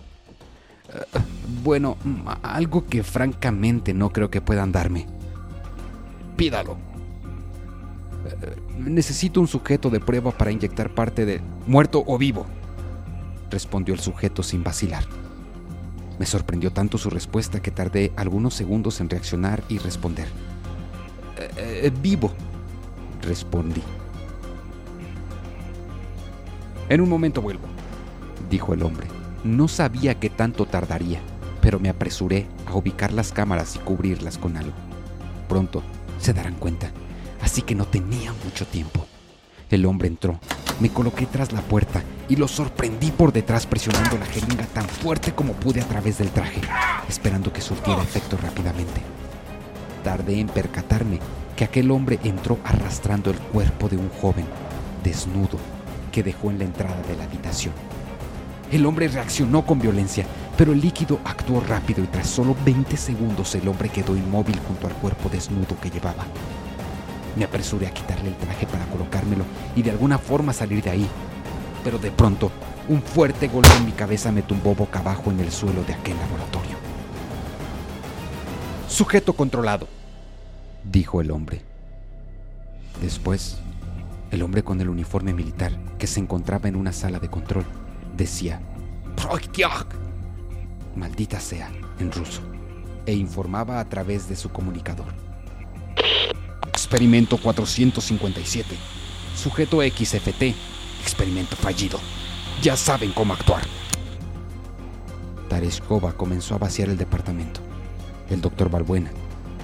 Uh, 0.90 1.20
bueno, 1.64 1.98
algo 2.42 2.88
que 2.88 3.04
francamente 3.04 3.94
no 3.94 4.10
creo 4.10 4.32
que 4.32 4.42
puedan 4.42 4.72
darme. 4.72 5.06
Pídalo. 6.38 6.72
Uh, 6.74 6.78
necesito 8.80 9.40
un 9.40 9.48
sujeto 9.48 9.92
de 9.92 10.00
prueba 10.00 10.32
para 10.32 10.52
inyectar 10.52 10.96
parte 10.96 11.28
de 11.28 11.40
muerto 11.68 12.04
o 12.08 12.18
vivo 12.18 12.48
respondió 13.52 13.94
el 13.94 14.00
sujeto 14.00 14.42
sin 14.42 14.64
vacilar. 14.64 15.04
Me 16.18 16.26
sorprendió 16.26 16.72
tanto 16.72 16.98
su 16.98 17.10
respuesta 17.10 17.62
que 17.62 17.72
tardé 17.72 18.12
algunos 18.16 18.54
segundos 18.54 19.00
en 19.02 19.10
reaccionar 19.10 19.64
y 19.70 19.78
responder. 19.78 20.28
Eh, 21.38 21.82
eh, 21.84 21.92
vivo, 22.02 22.32
respondí. 23.22 23.84
En 26.90 27.02
un 27.02 27.10
momento 27.10 27.42
vuelvo, 27.42 27.68
dijo 28.50 28.74
el 28.74 28.84
hombre. 28.84 29.08
No 29.44 29.68
sabía 29.68 30.20
qué 30.20 30.30
tanto 30.30 30.66
tardaría, 30.66 31.20
pero 31.62 31.80
me 31.80 31.90
apresuré 31.90 32.48
a 32.68 32.76
ubicar 32.76 33.12
las 33.12 33.32
cámaras 33.32 33.76
y 33.76 33.80
cubrirlas 33.80 34.38
con 34.38 34.58
algo. 34.58 34.74
Pronto 35.48 35.84
se 36.20 36.34
darán 36.34 36.56
cuenta, 36.56 36.92
así 37.42 37.62
que 37.62 37.76
no 37.76 37.86
tenía 37.86 38.34
mucho 38.44 38.66
tiempo. 38.68 39.06
El 39.70 39.86
hombre 39.86 40.08
entró 40.08 40.40
me 40.82 40.90
coloqué 40.90 41.28
tras 41.28 41.52
la 41.52 41.62
puerta 41.62 42.02
y 42.32 42.38
lo 42.38 42.48
sorprendí 42.48 43.12
por 43.12 43.34
detrás 43.34 43.66
presionando 43.66 44.18
la 44.18 44.26
jeringa 44.26 44.66
tan 44.68 44.88
fuerte 44.88 45.34
como 45.34 45.52
pude 45.52 45.82
a 45.82 45.86
través 45.86 46.18
del 46.18 46.30
traje, 46.30 46.62
esperando 47.10 47.52
que 47.52 47.60
surtiera 47.60 48.02
efecto 48.02 48.38
rápidamente. 48.42 49.02
Tardé 50.02 50.40
en 50.40 50.48
percatarme 50.48 51.20
que 51.58 51.66
aquel 51.66 51.92
hombre 51.92 52.20
entró 52.24 52.58
arrastrando 52.64 53.32
el 53.32 53.38
cuerpo 53.38 53.90
de 53.90 53.98
un 53.98 54.10
joven, 54.22 54.46
desnudo, 55.04 55.60
que 56.10 56.24
dejó 56.24 56.52
en 56.52 56.60
la 56.60 56.64
entrada 56.64 57.02
de 57.02 57.18
la 57.18 57.26
habitación. 57.26 57.74
El 58.72 58.86
hombre 58.86 59.10
reaccionó 59.10 59.66
con 59.66 59.82
violencia, 59.82 60.26
pero 60.58 60.72
el 60.72 60.80
líquido 60.80 61.20
actuó 61.26 61.60
rápido 61.60 62.02
y 62.02 62.08
tras 62.08 62.30
solo 62.30 62.56
20 62.64 62.96
segundos 62.96 63.54
el 63.56 63.68
hombre 63.68 63.90
quedó 63.90 64.16
inmóvil 64.16 64.58
junto 64.66 64.88
al 64.88 64.94
cuerpo 64.94 65.28
desnudo 65.28 65.78
que 65.82 65.90
llevaba. 65.90 66.24
Me 67.36 67.44
apresuré 67.44 67.88
a 67.88 67.94
quitarle 67.94 68.30
el 68.30 68.38
traje 68.38 68.66
para 68.68 68.86
colocármelo 68.86 69.44
y 69.76 69.82
de 69.82 69.92
alguna 69.92 70.18
forma 70.18 70.54
salir 70.54 70.82
de 70.82 70.92
ahí. 70.92 71.10
Pero 71.84 71.98
de 71.98 72.12
pronto, 72.12 72.52
un 72.88 73.02
fuerte 73.02 73.48
golpe 73.48 73.74
en 73.78 73.86
mi 73.86 73.92
cabeza 73.92 74.32
me 74.32 74.42
tumbó 74.42 74.76
boca 74.76 75.00
abajo 75.00 75.32
en 75.32 75.40
el 75.40 75.52
suelo 75.52 75.84
de 75.84 75.94
aquel 75.94 76.18
laboratorio. 76.18 76.78
Sujeto 78.88 79.34
controlado, 79.34 79.88
dijo 80.84 81.22
el 81.22 81.32
hombre. 81.32 81.62
Después, 83.02 83.58
el 84.32 84.44
hombre 84.44 84.64
con 84.64 84.82
el 84.82 84.90
uniforme 84.90 85.34
militar, 85.34 85.72
que 85.98 86.08
se 86.08 86.20
encontraba 86.20 86.70
en 86.70 86.76
una 86.76 86.92
sala 86.92 87.20
de 87.20 87.30
control, 87.30 87.66
decía, 88.16 88.62
maldita 90.96 91.40
sea, 91.40 91.72
en 92.00 92.12
ruso, 92.12 92.42
e 93.06 93.14
informaba 93.14 93.80
a 93.80 93.86
través 93.86 94.28
de 94.28 94.36
su 94.36 94.50
comunicador. 94.50 95.08
Experimento 96.68 97.38
457. 97.38 98.76
Sujeto 99.36 99.80
XFT. 99.82 100.54
Experimento 101.02 101.56
fallido. 101.56 102.00
Ya 102.62 102.78
saben 102.78 103.12
cómo 103.12 103.34
actuar. 103.34 103.64
Tareskova 105.50 106.14
comenzó 106.14 106.56
a 106.56 106.60
vaciar 106.60 106.90
el 106.90 106.98
departamento. 106.98 107.60
El 108.30 108.40
doctor 108.40 108.70
Balbuena 108.70 109.12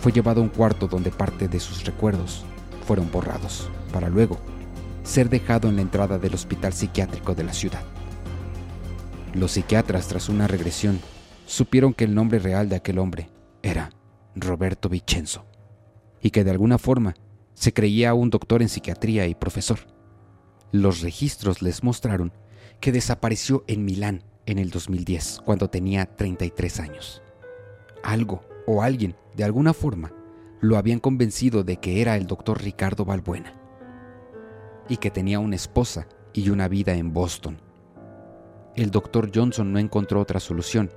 fue 0.02 0.12
llevado 0.12 0.42
a 0.42 0.44
un 0.44 0.50
cuarto 0.50 0.88
donde 0.88 1.12
parte 1.12 1.48
de 1.48 1.60
sus 1.60 1.86
recuerdos 1.86 2.44
fueron 2.86 3.12
borrados, 3.12 3.70
para 3.94 4.10
luego 4.10 4.38
ser 5.04 5.30
dejado 5.30 5.70
en 5.70 5.78
la 5.78 5.84
entrada 5.84 6.18
del 6.18 6.34
hospital 6.34 6.74
psiquiátrico 6.74 7.36
de 7.36 7.44
la 7.44 7.54
ciudad. 7.54 7.82
Los 9.34 9.52
psiquiatras, 9.52 10.08
tras 10.08 10.30
una 10.30 10.48
regresión, 10.48 11.00
supieron 11.46 11.94
que 11.94 12.04
el 12.04 12.16
nombre 12.16 12.40
real 12.40 12.68
de 12.68 12.76
aquel 12.76 13.00
hombre 13.00 13.30
era 13.62 13.92
Roberto 14.36 14.90
Vicenzo 14.90 15.46
y 16.22 16.32
que 16.32 16.44
de 16.44 16.52
alguna 16.52 16.78
forma 16.78 17.16
se 17.54 17.74
creía 17.74 18.14
un 18.14 18.30
doctor 18.30 18.62
en 18.62 18.70
psiquiatría 18.70 19.28
y 19.28 19.36
profesor. 19.36 19.80
Los 20.72 21.02
registros 21.02 21.62
les 21.62 21.84
mostraron 21.84 22.34
que 22.82 22.92
desapareció 22.92 23.64
en 23.68 23.86
Milán 23.86 24.24
en 24.46 24.60
el 24.60 24.70
2010, 24.70 25.42
cuando 25.46 25.70
tenía 25.70 26.06
33 26.06 26.80
años. 26.80 27.22
Algo 28.04 28.44
o 28.66 28.82
alguien, 28.84 29.16
de 29.36 29.44
alguna 29.44 29.74
forma, 29.74 30.12
lo 30.60 30.78
habían 30.78 31.00
convencido 31.00 31.64
de 31.64 31.78
que 31.78 32.02
era 32.02 32.18
el 32.18 32.28
doctor 32.28 32.62
Ricardo 32.62 33.06
Balbuena 33.06 33.54
y 34.90 34.98
que 34.98 35.12
tenía 35.12 35.40
una 35.40 35.56
esposa 35.56 36.08
y 36.34 36.50
una 36.50 36.68
vida 36.68 36.94
en 36.94 37.14
Boston. 37.14 37.62
El 38.76 38.92
doctor 38.92 39.32
Johnson 39.34 39.72
no 39.72 39.80
encontró 39.80 40.20
otra 40.20 40.40
solución 40.40 40.92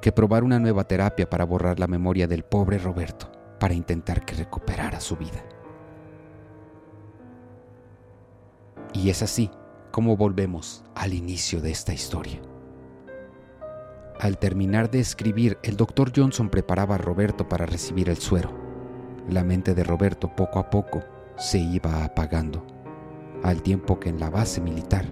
que 0.00 0.12
probar 0.12 0.44
una 0.44 0.58
nueva 0.58 0.84
terapia 0.84 1.30
para 1.30 1.44
borrar 1.44 1.78
la 1.78 1.86
memoria 1.86 2.26
del 2.26 2.44
pobre 2.44 2.78
Roberto 2.78 3.30
para 3.60 3.74
intentar 3.74 4.24
que 4.24 4.34
recuperara 4.34 5.00
su 5.00 5.16
vida. 5.16 5.44
Y 8.92 9.10
es 9.10 9.22
así 9.22 9.50
como 9.90 10.16
volvemos 10.16 10.84
al 10.94 11.14
inicio 11.14 11.60
de 11.60 11.70
esta 11.70 11.92
historia. 11.92 12.40
Al 14.18 14.38
terminar 14.38 14.90
de 14.90 15.00
escribir, 15.00 15.58
el 15.62 15.76
doctor 15.76 16.12
Johnson 16.14 16.48
preparaba 16.48 16.94
a 16.94 16.98
Roberto 16.98 17.48
para 17.48 17.66
recibir 17.66 18.08
el 18.08 18.18
suero. 18.18 18.50
La 19.28 19.44
mente 19.44 19.74
de 19.74 19.84
Roberto 19.84 20.34
poco 20.34 20.58
a 20.58 20.70
poco 20.70 21.02
se 21.36 21.58
iba 21.58 22.04
apagando, 22.04 22.64
al 23.42 23.62
tiempo 23.62 23.98
que 23.98 24.08
en 24.08 24.20
la 24.20 24.30
base 24.30 24.60
militar 24.60 25.06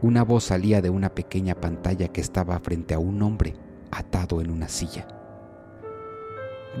una 0.00 0.22
voz 0.22 0.44
salía 0.44 0.80
de 0.80 0.90
una 0.90 1.08
pequeña 1.08 1.56
pantalla 1.56 2.08
que 2.08 2.20
estaba 2.20 2.58
frente 2.60 2.94
a 2.94 3.00
un 3.00 3.20
hombre 3.20 3.54
atado 3.90 4.40
en 4.40 4.50
una 4.50 4.68
silla. 4.68 5.08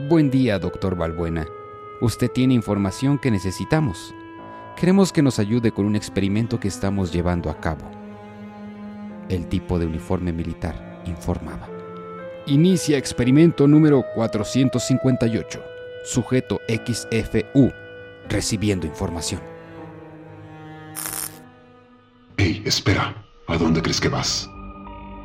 Buen 0.08 0.30
día, 0.30 0.60
doctor 0.60 0.96
Balbuena. 0.96 1.44
Usted 2.00 2.30
tiene 2.30 2.54
información 2.54 3.18
que 3.18 3.32
necesitamos. 3.32 4.14
Queremos 4.78 5.12
que 5.12 5.22
nos 5.22 5.40
ayude 5.40 5.72
con 5.72 5.86
un 5.86 5.96
experimento 5.96 6.60
que 6.60 6.68
estamos 6.68 7.12
llevando 7.12 7.50
a 7.50 7.60
cabo. 7.60 7.90
El 9.28 9.48
tipo 9.48 9.76
de 9.76 9.86
uniforme 9.86 10.32
militar 10.32 11.02
informaba. 11.04 11.68
Inicia 12.46 12.96
experimento 12.96 13.66
número 13.66 14.04
458. 14.14 15.60
Sujeto 16.04 16.60
XFU. 16.68 17.72
Recibiendo 18.28 18.86
información. 18.86 19.40
Hey, 22.36 22.62
espera. 22.64 23.16
¿A 23.48 23.58
dónde 23.58 23.82
crees 23.82 24.00
que 24.00 24.08
vas? 24.08 24.48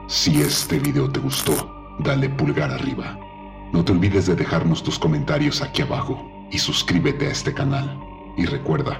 Si 0.08 0.42
este 0.42 0.80
video 0.80 1.12
te 1.12 1.20
gustó, 1.20 1.54
dale 2.00 2.28
pulgar 2.28 2.72
arriba. 2.72 3.20
No 3.72 3.86
te 3.86 3.92
olvides 3.92 4.26
de 4.26 4.36
dejarnos 4.36 4.82
tus 4.82 4.98
comentarios 4.98 5.62
aquí 5.62 5.84
abajo 5.84 6.48
y 6.52 6.58
suscríbete 6.58 7.28
a 7.28 7.32
este 7.32 7.54
canal. 7.54 8.00
Y 8.36 8.48
recuerda, 8.48 9.00